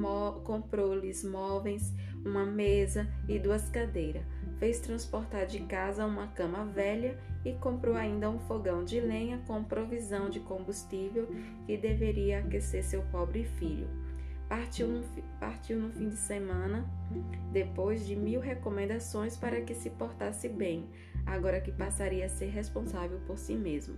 comprou 0.42 1.00
móveis, 1.24 1.94
uma 2.24 2.44
mesa 2.44 3.08
e 3.28 3.38
duas 3.38 3.68
cadeiras. 3.68 4.22
Fez 4.58 4.78
transportar 4.80 5.46
de 5.46 5.60
casa 5.60 6.04
uma 6.04 6.26
cama 6.28 6.64
velha 6.66 7.18
e 7.44 7.52
comprou 7.54 7.96
ainda 7.96 8.28
um 8.28 8.38
fogão 8.38 8.84
de 8.84 9.00
lenha 9.00 9.40
com 9.46 9.64
provisão 9.64 10.28
de 10.28 10.40
combustível 10.40 11.28
que 11.66 11.76
deveria 11.76 12.40
aquecer 12.40 12.84
seu 12.84 13.02
pobre 13.04 13.44
filho. 13.44 13.88
Partiu 14.48 14.88
no, 14.88 15.04
partiu 15.38 15.78
no 15.78 15.90
fim 15.90 16.08
de 16.08 16.16
semana, 16.16 16.84
depois 17.52 18.04
de 18.04 18.16
mil 18.16 18.40
recomendações 18.40 19.36
para 19.36 19.60
que 19.60 19.74
se 19.74 19.90
portasse 19.90 20.48
bem, 20.48 20.90
agora 21.24 21.60
que 21.60 21.70
passaria 21.70 22.26
a 22.26 22.28
ser 22.28 22.50
responsável 22.50 23.20
por 23.26 23.38
si 23.38 23.54
mesmo. 23.54 23.96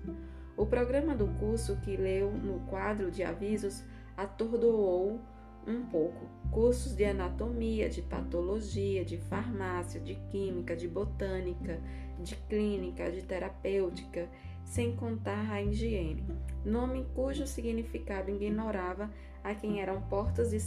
O 0.54 0.66
programa 0.66 1.14
do 1.14 1.26
curso 1.38 1.80
que 1.80 1.96
leu 1.96 2.30
no 2.30 2.60
quadro 2.66 3.10
de 3.10 3.22
avisos 3.22 3.82
atordoou 4.14 5.20
um 5.66 5.84
pouco. 5.86 6.26
Cursos 6.50 6.94
de 6.94 7.04
anatomia, 7.04 7.88
de 7.88 8.02
patologia, 8.02 9.04
de 9.04 9.16
farmácia, 9.16 10.00
de 10.00 10.14
química, 10.30 10.76
de 10.76 10.86
botânica, 10.86 11.80
de 12.20 12.36
clínica, 12.48 13.10
de 13.10 13.22
terapêutica, 13.22 14.28
sem 14.64 14.94
contar 14.94 15.50
a 15.50 15.62
higiene, 15.62 16.24
nome 16.64 17.06
cujo 17.14 17.46
significado 17.46 18.30
ignorava 18.30 19.10
a 19.42 19.54
quem 19.54 19.80
eram 19.80 20.00
portas 20.02 20.50
de 20.50 20.60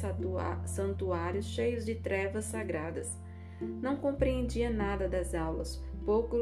santuários 0.66 1.46
cheios 1.46 1.86
de 1.86 1.96
trevas 1.96 2.46
sagradas. 2.46 3.18
Não 3.62 3.96
compreendia 3.96 4.70
nada 4.70 5.08
das 5.08 5.34
aulas, 5.34 5.82
pouco, 6.06 6.38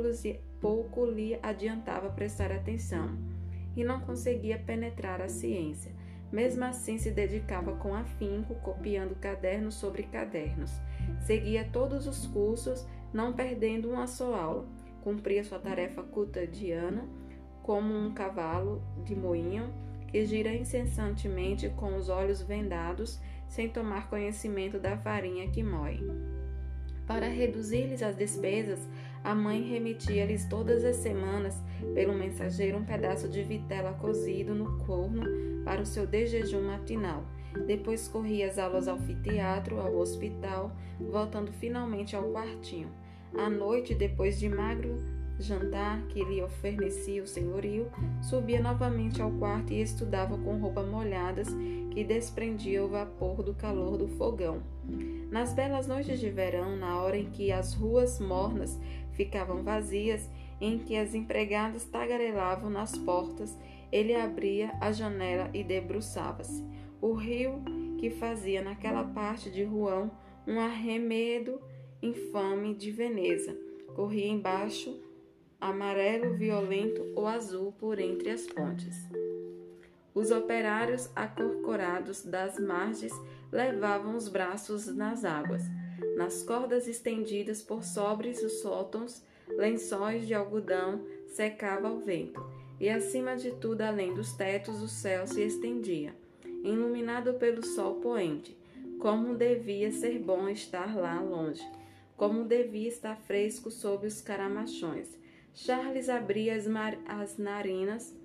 pouco 0.59 1.05
lhe 1.05 1.37
adiantava 1.43 2.09
prestar 2.09 2.51
atenção, 2.51 3.17
e 3.75 3.83
não 3.83 3.99
conseguia 4.01 4.57
penetrar 4.57 5.21
a 5.21 5.29
ciência. 5.29 5.91
Mesmo 6.33 6.65
assim, 6.65 6.97
se 6.97 7.11
dedicava 7.11 7.75
com 7.75 7.93
afinco, 7.93 8.55
copiando 8.55 9.13
cadernos 9.13 9.75
sobre 9.75 10.01
cadernos. 10.01 10.71
Seguia 11.19 11.63
todos 11.63 12.07
os 12.07 12.25
cursos, 12.25 12.87
não 13.13 13.33
perdendo 13.33 13.91
uma 13.91 14.07
só 14.07 14.33
aula. 14.33 14.65
Cumpria 15.03 15.43
sua 15.43 15.59
tarefa 15.59 16.01
cotidiana 16.01 17.07
como 17.61 17.95
um 17.95 18.15
cavalo 18.15 18.81
de 19.05 19.15
moinho 19.15 19.71
que 20.07 20.25
gira 20.25 20.51
incessantemente 20.51 21.69
com 21.69 21.95
os 21.97 22.09
olhos 22.09 22.41
vendados, 22.41 23.21
sem 23.47 23.69
tomar 23.69 24.09
conhecimento 24.09 24.79
da 24.79 24.97
farinha 24.97 25.47
que 25.51 25.61
moe. 25.61 25.99
Para 27.05 27.27
reduzir-lhes 27.27 28.01
as 28.01 28.15
despesas, 28.15 28.87
a 29.23 29.35
mãe 29.35 29.61
remetia-lhes 29.61 30.45
todas 30.45 30.83
as 30.83 30.97
semanas, 30.97 31.55
pelo 31.93 32.13
mensageiro, 32.13 32.77
um 32.77 32.85
pedaço 32.85 33.27
de 33.27 33.43
vitela 33.43 33.93
cozido 33.93 34.53
no 34.53 34.77
corno 34.85 35.23
para 35.63 35.81
o 35.81 35.85
seu 35.85 36.05
desjejum 36.05 36.61
matinal. 36.61 37.23
Depois 37.67 38.07
corria 38.07 38.47
as 38.47 38.57
aulas 38.57 38.87
ao 38.87 38.97
anfiteatro, 38.97 39.79
ao 39.79 39.95
hospital, 39.95 40.75
voltando 40.99 41.51
finalmente 41.51 42.15
ao 42.15 42.31
quartinho. 42.31 42.89
À 43.37 43.49
noite, 43.49 43.93
depois 43.93 44.39
de 44.39 44.49
magro 44.49 45.01
jantar 45.39 46.01
que 46.07 46.23
lhe 46.23 46.41
oferecia 46.41 47.23
o 47.23 47.27
senhorio, 47.27 47.87
subia 48.21 48.61
novamente 48.61 49.21
ao 49.21 49.31
quarto 49.31 49.73
e 49.73 49.81
estudava 49.81 50.37
com 50.37 50.59
roupas 50.59 50.87
molhadas 50.87 51.47
que 51.91 52.03
desprendia 52.03 52.83
o 52.83 52.89
vapor 52.89 53.43
do 53.43 53.53
calor 53.53 53.97
do 53.97 54.07
fogão. 54.07 54.61
Nas 55.33 55.51
belas 55.51 55.87
noites 55.87 56.19
de 56.19 56.29
verão, 56.29 56.77
na 56.77 57.01
hora 57.01 57.17
em 57.17 57.31
que 57.31 57.51
as 57.51 57.73
ruas 57.73 58.19
mornas 58.19 58.79
ficavam 59.13 59.63
vazias, 59.63 60.29
em 60.61 60.77
que 60.77 60.95
as 60.95 61.15
empregadas 61.15 61.85
tagarelavam 61.85 62.69
nas 62.69 62.95
portas, 62.95 63.57
ele 63.91 64.13
abria 64.13 64.71
a 64.79 64.91
janela 64.91 65.49
e 65.51 65.63
debruçava-se. 65.63 66.63
O 67.01 67.13
rio 67.13 67.63
que 67.97 68.11
fazia 68.11 68.61
naquela 68.61 69.03
parte 69.05 69.49
de 69.49 69.63
Ruão 69.63 70.11
um 70.45 70.59
arremedo 70.59 71.59
infame 71.99 72.75
de 72.75 72.91
Veneza 72.91 73.57
corria 73.95 74.27
embaixo 74.27 75.01
amarelo, 75.59 76.35
violento 76.35 77.11
ou 77.15 77.25
azul 77.25 77.71
por 77.79 77.97
entre 77.97 78.29
as 78.29 78.45
pontes. 78.45 79.09
Os 80.13 80.29
operários 80.29 81.09
acorcorados 81.15 82.23
das 82.23 82.59
margens 82.59 83.11
levavam 83.53 84.17
os 84.17 84.27
braços 84.27 84.87
nas 84.87 85.23
águas. 85.23 85.61
Nas 86.17 86.43
cordas 86.43 86.87
estendidas 86.87 87.61
por 87.61 87.83
sobres 87.83 88.41
os 88.41 88.61
sótãos, 88.61 89.23
lençóis 89.47 90.25
de 90.27 90.33
algodão 90.33 91.05
secava 91.27 91.87
ao 91.87 91.99
vento, 91.99 92.43
e 92.79 92.89
acima 92.89 93.35
de 93.35 93.51
tudo, 93.51 93.81
além 93.81 94.13
dos 94.13 94.33
tetos, 94.33 94.81
o 94.81 94.87
céu 94.87 95.27
se 95.27 95.41
estendia, 95.41 96.15
iluminado 96.63 97.35
pelo 97.35 97.63
sol 97.63 97.95
poente. 97.95 98.57
Como 98.99 99.35
devia 99.35 99.91
ser 99.91 100.17
bom 100.19 100.49
estar 100.49 100.95
lá 100.95 101.21
longe, 101.21 101.63
como 102.17 102.45
devia 102.45 102.87
estar 102.87 103.15
fresco 103.15 103.69
sob 103.69 104.07
os 104.07 104.21
caramachões, 104.21 105.09
Charles 105.53 106.09
abria 106.09 106.55
as, 106.55 106.65
as 107.07 107.37
narinas 107.37 108.15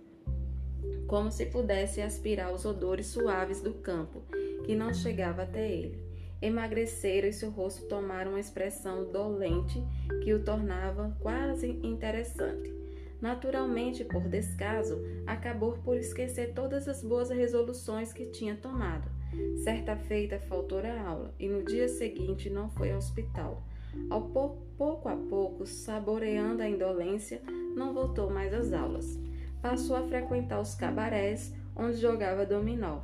como 1.06 1.30
se 1.30 1.46
pudesse 1.46 2.00
aspirar 2.00 2.52
os 2.52 2.64
odores 2.64 3.06
suaves 3.06 3.60
do 3.60 3.74
campo, 3.74 4.22
que 4.68 4.76
não 4.76 4.92
chegava 4.92 5.44
até 5.44 5.66
ele. 5.66 5.98
Emagrecera 6.42 7.26
e 7.26 7.32
seu 7.32 7.48
rosto 7.48 7.86
tomara 7.86 8.28
uma 8.28 8.38
expressão 8.38 9.10
dolente 9.10 9.82
que 10.22 10.34
o 10.34 10.44
tornava 10.44 11.16
quase 11.20 11.68
interessante. 11.82 12.70
Naturalmente, 13.18 14.04
por 14.04 14.28
descaso, 14.28 15.02
acabou 15.26 15.78
por 15.78 15.96
esquecer 15.96 16.52
todas 16.52 16.86
as 16.86 17.02
boas 17.02 17.30
resoluções 17.30 18.12
que 18.12 18.26
tinha 18.26 18.56
tomado. 18.56 19.08
Certa 19.64 19.96
feita 19.96 20.38
faltou 20.38 20.80
a 20.80 21.00
aula 21.00 21.34
e 21.38 21.48
no 21.48 21.64
dia 21.64 21.88
seguinte 21.88 22.50
não 22.50 22.68
foi 22.68 22.92
ao 22.92 22.98
hospital. 22.98 23.62
Ao 24.10 24.20
pouco, 24.20 24.66
pouco 24.76 25.08
a 25.08 25.16
pouco, 25.16 25.64
saboreando 25.64 26.62
a 26.62 26.68
indolência, 26.68 27.40
não 27.74 27.94
voltou 27.94 28.28
mais 28.28 28.52
às 28.52 28.70
aulas. 28.74 29.18
Passou 29.62 29.96
a 29.96 30.02
frequentar 30.02 30.60
os 30.60 30.74
cabarés 30.74 31.54
onde 31.74 31.96
jogava 31.96 32.44
dominó, 32.44 33.00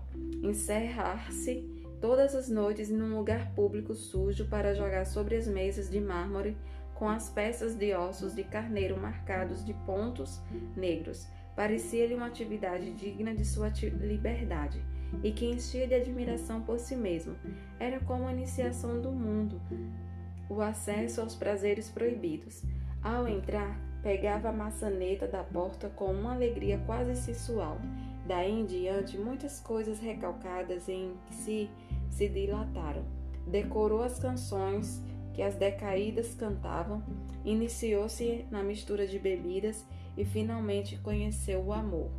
encerrar-se 0.46 1.68
todas 2.00 2.34
as 2.34 2.48
noites 2.48 2.90
num 2.90 3.16
lugar 3.16 3.54
público 3.54 3.94
sujo 3.94 4.46
para 4.46 4.74
jogar 4.74 5.06
sobre 5.06 5.36
as 5.36 5.48
mesas 5.48 5.88
de 5.90 6.00
mármore 6.00 6.56
com 6.94 7.08
as 7.08 7.28
peças 7.28 7.74
de 7.74 7.92
ossos 7.94 8.34
de 8.34 8.44
carneiro 8.44 9.00
marcados 9.00 9.64
de 9.64 9.74
pontos 9.86 10.40
negros. 10.76 11.26
Parecia-lhe 11.56 12.14
uma 12.14 12.26
atividade 12.26 12.92
digna 12.92 13.34
de 13.34 13.44
sua 13.44 13.68
liberdade 14.00 14.82
e 15.22 15.30
que 15.30 15.46
enchia 15.46 15.86
de 15.86 15.94
admiração 15.94 16.60
por 16.60 16.78
si 16.78 16.96
mesmo. 16.96 17.36
Era 17.78 18.00
como 18.00 18.26
a 18.26 18.32
iniciação 18.32 19.00
do 19.00 19.12
mundo, 19.12 19.60
o 20.48 20.60
acesso 20.60 21.20
aos 21.20 21.34
prazeres 21.34 21.88
proibidos. 21.90 22.62
Ao 23.02 23.28
entrar, 23.28 23.78
pegava 24.02 24.48
a 24.48 24.52
maçaneta 24.52 25.26
da 25.26 25.42
porta 25.42 25.88
com 25.88 26.12
uma 26.12 26.34
alegria 26.34 26.78
quase 26.86 27.14
sensual. 27.16 27.78
Daí 28.26 28.50
em 28.50 28.64
diante, 28.64 29.18
muitas 29.18 29.60
coisas 29.60 30.00
recalcadas 30.00 30.88
em 30.88 31.12
si 31.30 31.70
se 32.10 32.28
dilataram. 32.28 33.04
Decorou 33.46 34.02
as 34.02 34.18
canções 34.18 35.02
que 35.34 35.42
as 35.42 35.56
decaídas 35.56 36.34
cantavam, 36.34 37.02
iniciou-se 37.44 38.46
na 38.50 38.62
mistura 38.62 39.06
de 39.06 39.18
bebidas 39.18 39.84
e 40.16 40.24
finalmente 40.24 40.96
conheceu 40.98 41.60
o 41.60 41.72
amor. 41.72 42.10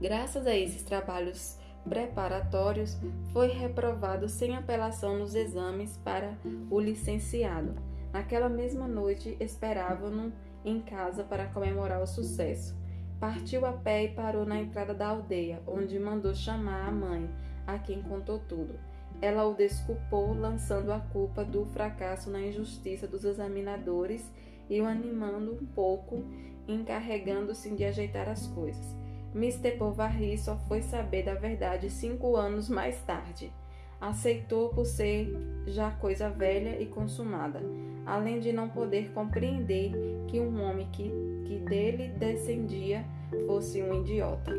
Graças 0.00 0.46
a 0.46 0.54
esses 0.54 0.82
trabalhos 0.82 1.58
preparatórios, 1.88 2.96
foi 3.32 3.48
reprovado 3.48 4.28
sem 4.28 4.54
apelação 4.54 5.18
nos 5.18 5.34
exames 5.34 5.96
para 5.98 6.36
o 6.70 6.78
licenciado. 6.78 7.74
Naquela 8.12 8.48
mesma 8.48 8.86
noite, 8.86 9.36
esperavam-no 9.40 10.32
em 10.64 10.80
casa 10.80 11.24
para 11.24 11.46
comemorar 11.46 12.02
o 12.02 12.06
sucesso. 12.06 12.83
Partiu 13.20 13.64
a 13.64 13.72
pé 13.72 14.04
e 14.04 14.08
parou 14.08 14.44
na 14.44 14.60
entrada 14.60 14.92
da 14.92 15.08
aldeia, 15.08 15.62
onde 15.66 15.98
mandou 15.98 16.34
chamar 16.34 16.88
a 16.88 16.92
mãe, 16.92 17.30
a 17.66 17.78
quem 17.78 18.02
contou 18.02 18.38
tudo. 18.38 18.78
Ela 19.22 19.46
o 19.46 19.54
desculpou, 19.54 20.34
lançando 20.34 20.92
a 20.92 21.00
culpa 21.00 21.44
do 21.44 21.64
fracasso 21.66 22.30
na 22.30 22.40
injustiça 22.40 23.06
dos 23.06 23.24
examinadores 23.24 24.30
e 24.68 24.80
o 24.80 24.86
animando 24.86 25.54
um 25.54 25.66
pouco, 25.66 26.24
encarregando-se 26.66 27.70
de 27.70 27.84
ajeitar 27.84 28.28
as 28.28 28.46
coisas. 28.48 28.94
Mr. 29.34 29.76
Bovary 29.76 30.36
só 30.38 30.56
foi 30.68 30.82
saber 30.82 31.24
da 31.24 31.34
verdade 31.34 31.90
cinco 31.90 32.36
anos 32.36 32.68
mais 32.68 33.00
tarde. 33.02 33.52
Aceitou 34.00 34.68
por 34.70 34.84
ser 34.84 35.32
já 35.66 35.90
coisa 35.90 36.28
velha 36.28 36.80
e 36.80 36.86
consumada, 36.86 37.60
além 38.04 38.40
de 38.40 38.52
não 38.52 38.68
poder 38.68 39.10
compreender 39.12 39.92
que 40.28 40.40
um 40.40 40.62
homem 40.62 40.88
que, 40.92 41.10
que 41.46 41.58
dele 41.58 42.08
descendia 42.08 43.04
fosse 43.46 43.82
um 43.82 44.00
idiota. 44.00 44.52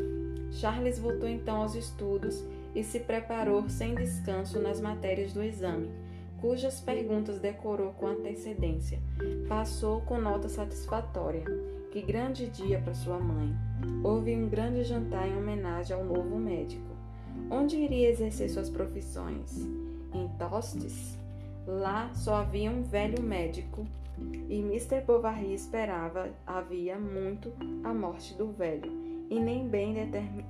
Charles 0.50 0.98
voltou 0.98 1.28
então 1.28 1.62
aos 1.62 1.74
estudos 1.74 2.44
e 2.74 2.82
se 2.82 3.00
preparou 3.00 3.68
sem 3.68 3.94
descanso 3.94 4.60
nas 4.60 4.80
matérias 4.80 5.32
do 5.32 5.42
exame, 5.42 5.90
cujas 6.40 6.80
perguntas 6.80 7.38
decorou 7.38 7.92
com 7.92 8.06
antecedência. 8.06 8.98
Passou 9.48 10.00
com 10.02 10.18
nota 10.18 10.48
satisfatória. 10.48 11.44
Que 11.90 12.02
grande 12.02 12.48
dia 12.48 12.78
para 12.78 12.94
sua 12.94 13.18
mãe! 13.18 13.54
Houve 14.04 14.36
um 14.36 14.48
grande 14.48 14.84
jantar 14.84 15.26
em 15.26 15.36
homenagem 15.36 15.96
ao 15.96 16.04
novo 16.04 16.36
médico. 16.36 16.95
Onde 17.50 17.76
iria 17.76 18.10
exercer 18.10 18.50
suas 18.50 18.68
profissões? 18.68 19.60
Em 20.12 20.28
Tostes? 20.38 21.16
Lá 21.66 22.12
só 22.14 22.36
havia 22.36 22.70
um 22.70 22.82
velho 22.82 23.22
médico 23.22 23.86
e 24.48 24.58
Mr. 24.58 25.00
Bovary 25.02 25.54
esperava 25.54 26.30
havia 26.46 26.98
muito 26.98 27.52
a 27.84 27.94
morte 27.94 28.34
do 28.34 28.50
velho 28.50 28.90
e 29.30 29.38
nem 29.38 29.68
bem, 29.68 29.94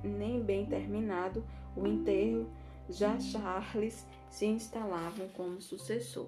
nem 0.03 0.41
bem 0.41 0.65
terminado 0.65 1.43
o 1.75 1.85
enterro, 1.85 2.47
já 2.89 3.19
Charles 3.19 4.05
se 4.29 4.45
instalava 4.45 5.27
como 5.35 5.61
sucessor. 5.61 6.27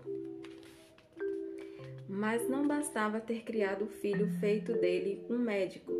Mas 2.08 2.48
não 2.50 2.68
bastava 2.68 3.20
ter 3.20 3.44
criado 3.44 3.86
o 3.86 3.90
filho 3.90 4.28
feito 4.40 4.74
dele 4.74 5.26
um 5.30 5.38
médico 5.38 5.92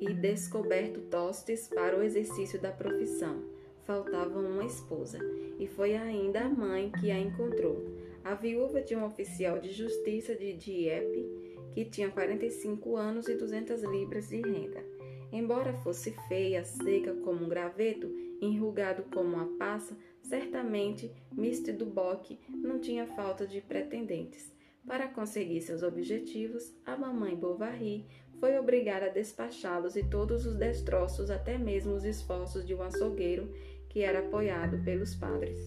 e 0.00 0.12
descoberto 0.12 1.00
tostes 1.10 1.68
para 1.68 1.96
o 1.96 2.02
exercício 2.02 2.60
da 2.60 2.70
profissão. 2.70 3.57
Faltava 3.88 4.38
uma 4.38 4.66
esposa, 4.66 5.18
e 5.58 5.66
foi 5.66 5.96
ainda 5.96 6.40
a 6.40 6.48
mãe 6.50 6.92
que 7.00 7.10
a 7.10 7.18
encontrou, 7.18 7.82
a 8.22 8.34
viúva 8.34 8.82
de 8.82 8.94
um 8.94 9.02
oficial 9.02 9.58
de 9.58 9.72
justiça 9.72 10.34
de 10.34 10.52
Dieppe, 10.52 11.26
que 11.72 11.86
tinha 11.86 12.10
45 12.10 12.96
anos 12.96 13.28
e 13.28 13.34
200 13.34 13.82
libras 13.84 14.28
de 14.28 14.42
renda. 14.42 14.84
Embora 15.32 15.72
fosse 15.82 16.14
feia, 16.28 16.62
seca 16.66 17.14
como 17.14 17.46
um 17.46 17.48
graveto, 17.48 18.14
enrugado 18.42 19.04
como 19.04 19.36
uma 19.36 19.56
passa, 19.56 19.96
certamente 20.20 21.10
Mr. 21.34 21.72
Duboc 21.72 22.38
não 22.50 22.78
tinha 22.78 23.06
falta 23.06 23.46
de 23.46 23.62
pretendentes. 23.62 24.52
Para 24.86 25.08
conseguir 25.08 25.62
seus 25.62 25.82
objetivos, 25.82 26.74
a 26.84 26.94
mamãe 26.94 27.34
Bovary 27.34 28.04
foi 28.40 28.58
obrigada 28.58 29.06
a 29.06 29.10
despachá-los 29.10 29.96
e 29.96 30.02
todos 30.02 30.46
os 30.46 30.56
destroços, 30.56 31.30
até 31.30 31.56
mesmo 31.58 31.94
os 31.94 32.04
esforços 32.04 32.66
de 32.66 32.74
um 32.74 32.82
açougueiro 32.82 33.52
que 33.88 34.00
era 34.02 34.20
apoiado 34.20 34.82
pelos 34.84 35.14
padres. 35.14 35.58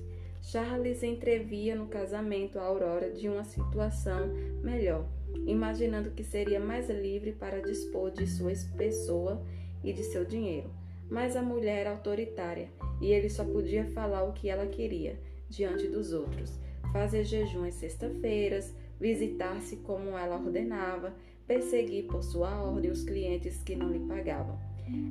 Charles 0.42 1.04
entrevia 1.04 1.76
no 1.76 1.88
casamento 1.88 2.58
a 2.58 2.64
Aurora 2.64 3.12
de 3.12 3.30
uma 3.30 3.44
situação 3.44 4.28
melhor 4.64 5.06
imaginando 5.46 6.12
que 6.12 6.24
seria 6.24 6.60
mais 6.60 6.90
livre 6.90 7.32
para 7.32 7.62
dispor 7.62 8.12
de 8.12 8.28
sua 8.28 8.52
pessoa 8.78 9.44
e 9.84 9.94
de 9.94 10.04
seu 10.04 10.26
dinheiro. 10.26 10.70
Mas 11.10 11.36
a 11.36 11.42
mulher 11.42 11.82
era 11.82 11.92
autoritária 11.92 12.70
e 13.02 13.12
ele 13.12 13.30
só 13.30 13.44
podia 13.44 13.86
falar 13.86 14.24
o 14.24 14.34
que 14.34 14.50
ela 14.50 14.66
queria 14.68 15.20
diante 15.50 15.88
dos 15.88 16.14
outros, 16.14 16.58
fazer 16.94 17.26
jejum 17.26 17.66
às 17.66 17.74
sexta-feiras, 17.74 18.74
visitar-se 19.00 19.78
como 19.78 20.18
ela 20.18 20.38
ordenava, 20.38 21.14
perseguir 21.52 22.06
por 22.06 22.24
sua 22.24 22.64
ordem 22.64 22.90
os 22.90 23.04
clientes 23.04 23.62
que 23.62 23.76
não 23.76 23.90
lhe 23.90 24.00
pagavam. 24.00 24.58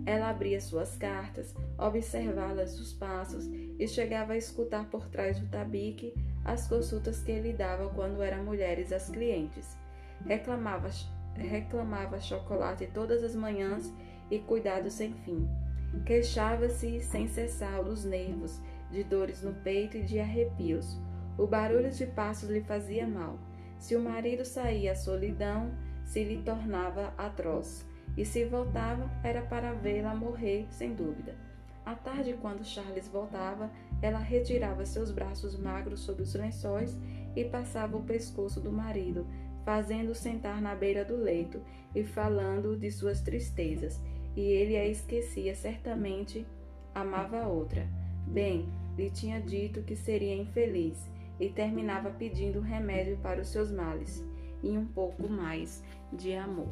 Ela 0.06 0.30
abria 0.30 0.58
suas 0.58 0.96
cartas, 0.96 1.54
observava-las 1.76 2.80
os 2.80 2.94
passos 2.94 3.46
e 3.78 3.86
chegava 3.86 4.32
a 4.32 4.38
escutar 4.38 4.88
por 4.88 5.06
trás 5.08 5.38
do 5.38 5.46
tabique 5.48 6.14
as 6.42 6.66
consultas 6.66 7.22
que 7.22 7.30
ele 7.30 7.52
dava 7.52 7.90
quando 7.90 8.22
eram 8.22 8.42
mulheres 8.42 8.90
as 8.90 9.10
clientes. 9.10 9.76
Reclamava, 10.24 10.88
reclamava 11.36 12.18
chocolate 12.18 12.86
todas 12.86 13.22
as 13.22 13.34
manhãs 13.34 13.92
e 14.30 14.38
cuidado 14.38 14.90
sem 14.90 15.12
fim. 15.12 15.46
Queixava-se 16.06 17.00
sem 17.00 17.28
cessar 17.28 17.84
dos 17.84 18.02
nervos, 18.02 18.58
de 18.90 19.04
dores 19.04 19.42
no 19.42 19.52
peito 19.52 19.98
e 19.98 20.02
de 20.02 20.18
arrepios. 20.18 20.98
O 21.36 21.46
barulho 21.46 21.90
de 21.90 22.06
passos 22.06 22.48
lhe 22.48 22.62
fazia 22.62 23.06
mal. 23.06 23.38
Se 23.78 23.94
o 23.94 24.00
marido 24.00 24.44
saía, 24.44 24.92
a 24.92 24.96
solidão 24.96 25.70
se 26.10 26.24
lhe 26.24 26.42
tornava 26.42 27.14
atroz. 27.16 27.86
E 28.16 28.24
se 28.24 28.44
voltava, 28.44 29.08
era 29.22 29.42
para 29.42 29.72
vê-la 29.72 30.12
morrer, 30.12 30.66
sem 30.68 30.92
dúvida. 30.92 31.36
À 31.86 31.94
tarde, 31.94 32.36
quando 32.40 32.64
Charles 32.64 33.06
voltava, 33.06 33.70
ela 34.02 34.18
retirava 34.18 34.84
seus 34.84 35.12
braços 35.12 35.56
magros 35.56 36.00
sob 36.00 36.20
os 36.20 36.34
lençóis 36.34 36.98
e 37.36 37.44
passava 37.44 37.96
o 37.96 38.02
pescoço 38.02 38.60
do 38.60 38.72
marido, 38.72 39.24
fazendo-o 39.64 40.14
sentar 40.14 40.60
na 40.60 40.74
beira 40.74 41.04
do 41.04 41.16
leito 41.16 41.62
e 41.94 42.02
falando 42.02 42.76
de 42.76 42.90
suas 42.90 43.20
tristezas, 43.20 44.00
e 44.36 44.40
ele 44.40 44.76
a 44.76 44.86
esquecia 44.86 45.54
certamente, 45.54 46.44
amava 46.92 47.46
outra. 47.46 47.86
Bem, 48.26 48.68
lhe 48.98 49.10
tinha 49.10 49.40
dito 49.40 49.82
que 49.82 49.94
seria 49.94 50.34
infeliz 50.34 51.08
e 51.38 51.48
terminava 51.48 52.10
pedindo 52.10 52.60
remédio 52.60 53.16
para 53.18 53.40
os 53.40 53.48
seus 53.48 53.70
males 53.70 54.28
e 54.62 54.76
um 54.76 54.86
pouco 54.86 55.28
mais 55.28 55.82
de 56.12 56.36
amor. 56.36 56.68